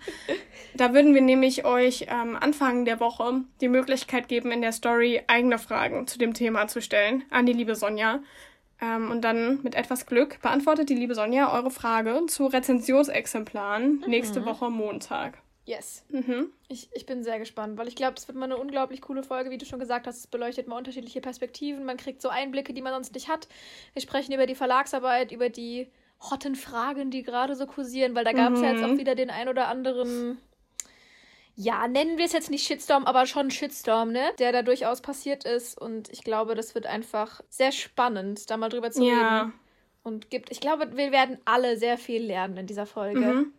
Da 0.75 0.93
würden 0.93 1.13
wir 1.13 1.19
nämlich 1.19 1.65
euch 1.65 2.05
ähm, 2.07 2.37
Anfang 2.39 2.85
der 2.85 3.01
Woche 3.01 3.41
die 3.59 3.67
Möglichkeit 3.67 4.29
geben, 4.29 4.49
in 4.49 4.61
der 4.61 4.71
Story 4.71 5.21
eigene 5.27 5.59
Fragen 5.59 6.07
zu 6.07 6.19
dem 6.19 6.33
Thema 6.33 6.69
zu 6.69 6.81
stellen 6.81 7.25
an 7.31 7.45
die 7.45 7.51
liebe 7.51 7.75
Sonja. 7.75 8.21
Ähm, 8.79 9.11
und 9.11 9.19
dann 9.25 9.59
mit 9.61 9.75
etwas 9.75 10.05
Glück 10.05 10.41
beantwortet 10.41 10.87
die 10.87 10.95
liebe 10.95 11.15
Sonja 11.15 11.53
eure 11.53 11.69
Frage 11.69 12.21
zu 12.27 12.45
Rezensionsexemplaren 12.45 13.99
mhm. 13.99 14.03
nächste 14.07 14.45
Woche 14.45 14.69
Montag. 14.69 15.39
Yes. 15.69 16.03
Mhm. 16.09 16.51
Ich, 16.67 16.89
ich 16.93 17.05
bin 17.05 17.23
sehr 17.23 17.37
gespannt, 17.37 17.77
weil 17.77 17.87
ich 17.87 17.95
glaube, 17.95 18.15
es 18.17 18.27
wird 18.27 18.35
mal 18.35 18.45
eine 18.45 18.57
unglaublich 18.57 19.01
coole 19.01 19.21
Folge, 19.21 19.51
wie 19.51 19.59
du 19.59 19.67
schon 19.67 19.77
gesagt 19.77 20.07
hast. 20.07 20.17
Es 20.17 20.25
beleuchtet 20.25 20.67
mal 20.67 20.77
unterschiedliche 20.77 21.21
Perspektiven. 21.21 21.85
Man 21.85 21.97
kriegt 21.97 22.23
so 22.23 22.29
Einblicke, 22.29 22.73
die 22.73 22.81
man 22.81 22.91
sonst 22.91 23.13
nicht 23.13 23.29
hat. 23.29 23.47
Wir 23.93 24.01
sprechen 24.01 24.33
über 24.33 24.47
die 24.47 24.55
Verlagsarbeit, 24.55 25.31
über 25.31 25.49
die 25.49 25.91
hotten 26.31 26.55
Fragen, 26.55 27.11
die 27.11 27.21
gerade 27.21 27.55
so 27.55 27.67
kursieren, 27.67 28.15
weil 28.15 28.23
da 28.25 28.33
gab 28.33 28.53
es 28.53 28.59
mhm. 28.59 28.65
ja 28.65 28.71
jetzt 28.73 28.83
auch 28.83 28.97
wieder 28.97 29.13
den 29.13 29.29
ein 29.29 29.47
oder 29.47 29.67
anderen, 29.67 30.39
ja, 31.53 31.87
nennen 31.87 32.17
wir 32.17 32.25
es 32.25 32.33
jetzt 32.33 32.49
nicht 32.49 32.65
Shitstorm, 32.65 33.05
aber 33.05 33.27
schon 33.27 33.51
Shitstorm, 33.51 34.11
ne? 34.11 34.31
Der 34.39 34.51
da 34.51 34.63
durchaus 34.63 35.01
passiert 35.01 35.43
ist. 35.43 35.79
Und 35.79 36.09
ich 36.09 36.23
glaube, 36.23 36.55
das 36.55 36.73
wird 36.73 36.87
einfach 36.87 37.41
sehr 37.47 37.71
spannend, 37.71 38.49
da 38.49 38.57
mal 38.57 38.69
drüber 38.69 38.89
zu 38.89 39.03
ja. 39.03 39.41
reden. 39.41 39.53
Und 40.01 40.31
gibt, 40.31 40.51
ich 40.51 40.61
glaube, 40.61 40.97
wir 40.97 41.11
werden 41.11 41.37
alle 41.45 41.77
sehr 41.77 41.99
viel 41.99 42.23
lernen 42.23 42.57
in 42.57 42.65
dieser 42.65 42.87
Folge. 42.87 43.19
Mhm. 43.19 43.53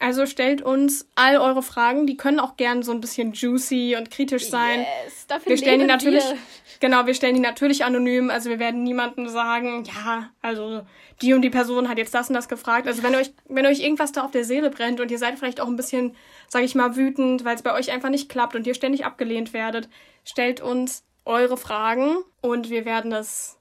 Also 0.00 0.26
stellt 0.26 0.62
uns 0.62 1.08
all 1.16 1.38
eure 1.38 1.62
Fragen, 1.62 2.06
die 2.06 2.16
können 2.16 2.38
auch 2.38 2.56
gern 2.56 2.84
so 2.84 2.92
ein 2.92 3.00
bisschen 3.00 3.32
juicy 3.32 3.96
und 3.98 4.12
kritisch 4.12 4.48
sein. 4.48 4.80
Yes, 5.04 5.26
dafür 5.26 5.50
wir 5.50 5.58
stellen 5.58 5.80
die 5.80 5.86
natürlich 5.86 6.24
wir. 6.24 6.38
genau, 6.78 7.06
wir 7.06 7.14
stellen 7.14 7.34
die 7.34 7.40
natürlich 7.40 7.84
anonym, 7.84 8.30
also 8.30 8.48
wir 8.48 8.60
werden 8.60 8.84
niemandem 8.84 9.28
sagen, 9.28 9.84
ja, 9.84 10.30
also 10.40 10.82
die 11.20 11.34
und 11.34 11.42
die 11.42 11.50
Person 11.50 11.88
hat 11.88 11.98
jetzt 11.98 12.14
das 12.14 12.28
und 12.28 12.34
das 12.34 12.48
gefragt. 12.48 12.86
Also 12.86 13.02
wenn 13.02 13.16
euch 13.16 13.32
wenn 13.48 13.66
euch 13.66 13.80
irgendwas 13.80 14.12
da 14.12 14.22
auf 14.22 14.30
der 14.30 14.44
Seele 14.44 14.70
brennt 14.70 15.00
und 15.00 15.10
ihr 15.10 15.18
seid 15.18 15.36
vielleicht 15.36 15.60
auch 15.60 15.66
ein 15.66 15.76
bisschen, 15.76 16.14
sag 16.46 16.62
ich 16.62 16.76
mal, 16.76 16.94
wütend, 16.94 17.44
weil 17.44 17.56
es 17.56 17.62
bei 17.62 17.74
euch 17.74 17.90
einfach 17.90 18.10
nicht 18.10 18.28
klappt 18.28 18.54
und 18.54 18.68
ihr 18.68 18.74
ständig 18.74 19.04
abgelehnt 19.04 19.52
werdet, 19.52 19.88
stellt 20.24 20.60
uns 20.60 21.02
eure 21.24 21.56
Fragen 21.56 22.18
und 22.40 22.70
wir 22.70 22.84
werden 22.84 23.10
das 23.10 23.58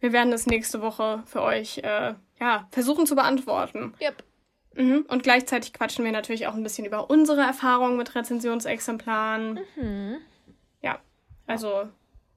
wir 0.00 0.12
werden 0.12 0.30
das 0.30 0.46
nächste 0.46 0.82
Woche 0.82 1.22
für 1.26 1.42
euch 1.42 1.78
äh, 1.78 2.14
ja, 2.38 2.68
versuchen 2.70 3.06
zu 3.06 3.14
beantworten. 3.14 3.94
Yep. 4.00 4.24
Mhm. 4.74 5.04
Und 5.08 5.22
gleichzeitig 5.22 5.72
quatschen 5.72 6.04
wir 6.04 6.12
natürlich 6.12 6.46
auch 6.46 6.54
ein 6.54 6.62
bisschen 6.62 6.84
über 6.84 7.10
unsere 7.10 7.40
Erfahrungen 7.40 7.96
mit 7.96 8.14
Rezensionsexemplaren. 8.14 9.60
Mhm. 9.76 10.16
Ja, 10.80 11.00
also 11.46 11.88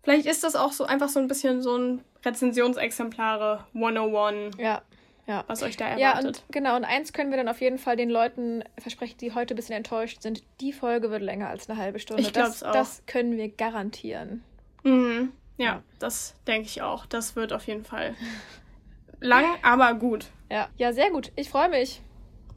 vielleicht 0.02 0.26
ist 0.26 0.44
das 0.44 0.56
auch 0.56 0.72
so 0.72 0.86
einfach 0.86 1.10
so 1.10 1.20
ein 1.20 1.28
bisschen 1.28 1.62
so 1.62 1.78
ein 1.78 2.04
Rezensionsexemplare 2.26 3.66
101. 3.76 4.58
Ja. 4.58 4.82
ja. 5.28 5.44
was 5.48 5.62
euch 5.62 5.78
da 5.78 5.86
erwartet. 5.86 6.24
Ja, 6.24 6.28
und 6.28 6.44
genau, 6.50 6.76
und 6.76 6.86
eins 6.86 7.14
können 7.14 7.30
wir 7.30 7.38
dann 7.38 7.48
auf 7.48 7.62
jeden 7.62 7.78
Fall 7.78 7.96
den 7.96 8.10
Leuten 8.10 8.64
versprechen, 8.80 9.18
die 9.20 9.34
heute 9.34 9.54
ein 9.54 9.58
bisschen 9.58 9.76
enttäuscht 9.76 10.22
sind. 10.22 10.44
Die 10.60 10.74
Folge 10.74 11.12
wird 11.12 11.22
länger 11.22 11.50
als 11.50 11.70
eine 11.70 11.78
halbe 11.78 12.00
Stunde. 12.00 12.24
Ich 12.24 12.32
das, 12.32 12.64
auch. 12.64 12.72
das 12.72 13.04
können 13.06 13.38
wir 13.38 13.50
garantieren. 13.50 14.44
Mhm. 14.84 15.34
Ja, 15.58 15.66
ja. 15.66 15.84
das 16.00 16.36
denke 16.48 16.68
ich 16.68 16.82
auch. 16.82 17.06
Das 17.06 17.36
wird 17.36 17.54
auf 17.54 17.68
jeden 17.68 17.86
Fall 17.86 18.16
lang, 19.20 19.46
aber 19.62 19.94
gut. 19.94 20.28
Ja, 20.50 20.70
ja, 20.78 20.94
sehr 20.94 21.12
gut. 21.12 21.32
Ich 21.36 21.50
freue 21.50 21.70
mich. 21.70 22.02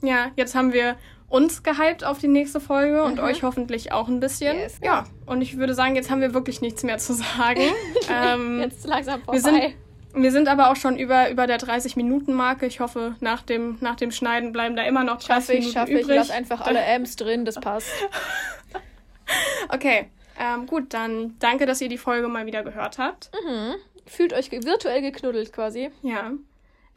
Ja, 0.02 0.30
jetzt 0.36 0.54
haben 0.54 0.72
wir 0.72 0.96
uns 1.28 1.62
gehypt 1.62 2.04
auf 2.04 2.18
die 2.18 2.28
nächste 2.28 2.60
Folge 2.60 3.02
und 3.02 3.16
mhm. 3.16 3.24
euch 3.24 3.42
hoffentlich 3.42 3.92
auch 3.92 4.08
ein 4.08 4.20
bisschen. 4.20 4.56
Yes. 4.56 4.78
Ja, 4.82 5.04
und 5.26 5.42
ich 5.42 5.56
würde 5.56 5.74
sagen, 5.74 5.96
jetzt 5.96 6.10
haben 6.10 6.20
wir 6.20 6.34
wirklich 6.34 6.60
nichts 6.60 6.82
mehr 6.82 6.98
zu 6.98 7.14
sagen. 7.14 7.62
ähm, 8.10 8.60
jetzt 8.60 8.86
langsam 8.86 9.22
vorbei. 9.22 9.40
Wir 9.42 9.42
sind, 9.42 9.74
wir 10.14 10.32
sind 10.32 10.48
aber 10.48 10.70
auch 10.70 10.76
schon 10.76 10.96
über, 10.96 11.30
über 11.30 11.46
der 11.46 11.58
30-Minuten-Marke. 11.58 12.66
Ich 12.66 12.80
hoffe, 12.80 13.16
nach 13.20 13.42
dem, 13.42 13.78
nach 13.80 13.96
dem 13.96 14.12
Schneiden 14.12 14.52
bleiben 14.52 14.76
da 14.76 14.82
immer 14.82 15.02
noch 15.02 15.20
30 15.20 15.26
schaffe 15.26 15.52
ich, 15.52 15.58
Minuten 15.58 15.74
schaffe 15.74 15.92
übrig. 15.92 16.08
Ich 16.08 16.14
lasse 16.14 16.34
einfach 16.34 16.60
alle 16.60 16.80
M's 16.80 17.16
drin, 17.16 17.44
das 17.44 17.56
passt. 17.56 17.90
okay, 19.68 20.08
ähm, 20.38 20.66
gut, 20.66 20.94
dann 20.94 21.36
danke, 21.38 21.66
dass 21.66 21.80
ihr 21.80 21.88
die 21.88 21.98
Folge 21.98 22.28
mal 22.28 22.46
wieder 22.46 22.62
gehört 22.62 22.98
habt. 22.98 23.30
Mhm. 23.44 23.74
Fühlt 24.06 24.32
euch 24.32 24.52
virtuell 24.52 25.02
geknuddelt 25.02 25.52
quasi. 25.52 25.90
Ja. 26.02 26.32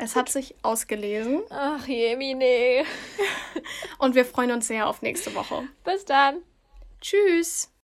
Es 0.01 0.15
hat 0.15 0.29
sich 0.29 0.55
ausgelesen. 0.63 1.41
Ach, 1.49 1.85
Jemine. 1.85 2.85
Und 3.97 4.15
wir 4.15 4.23
freuen 4.23 4.51
uns 4.51 4.67
sehr 4.67 4.87
auf 4.87 5.01
nächste 5.01 5.35
Woche. 5.35 5.67
Bis 5.83 6.05
dann. 6.05 6.37
Tschüss. 7.01 7.69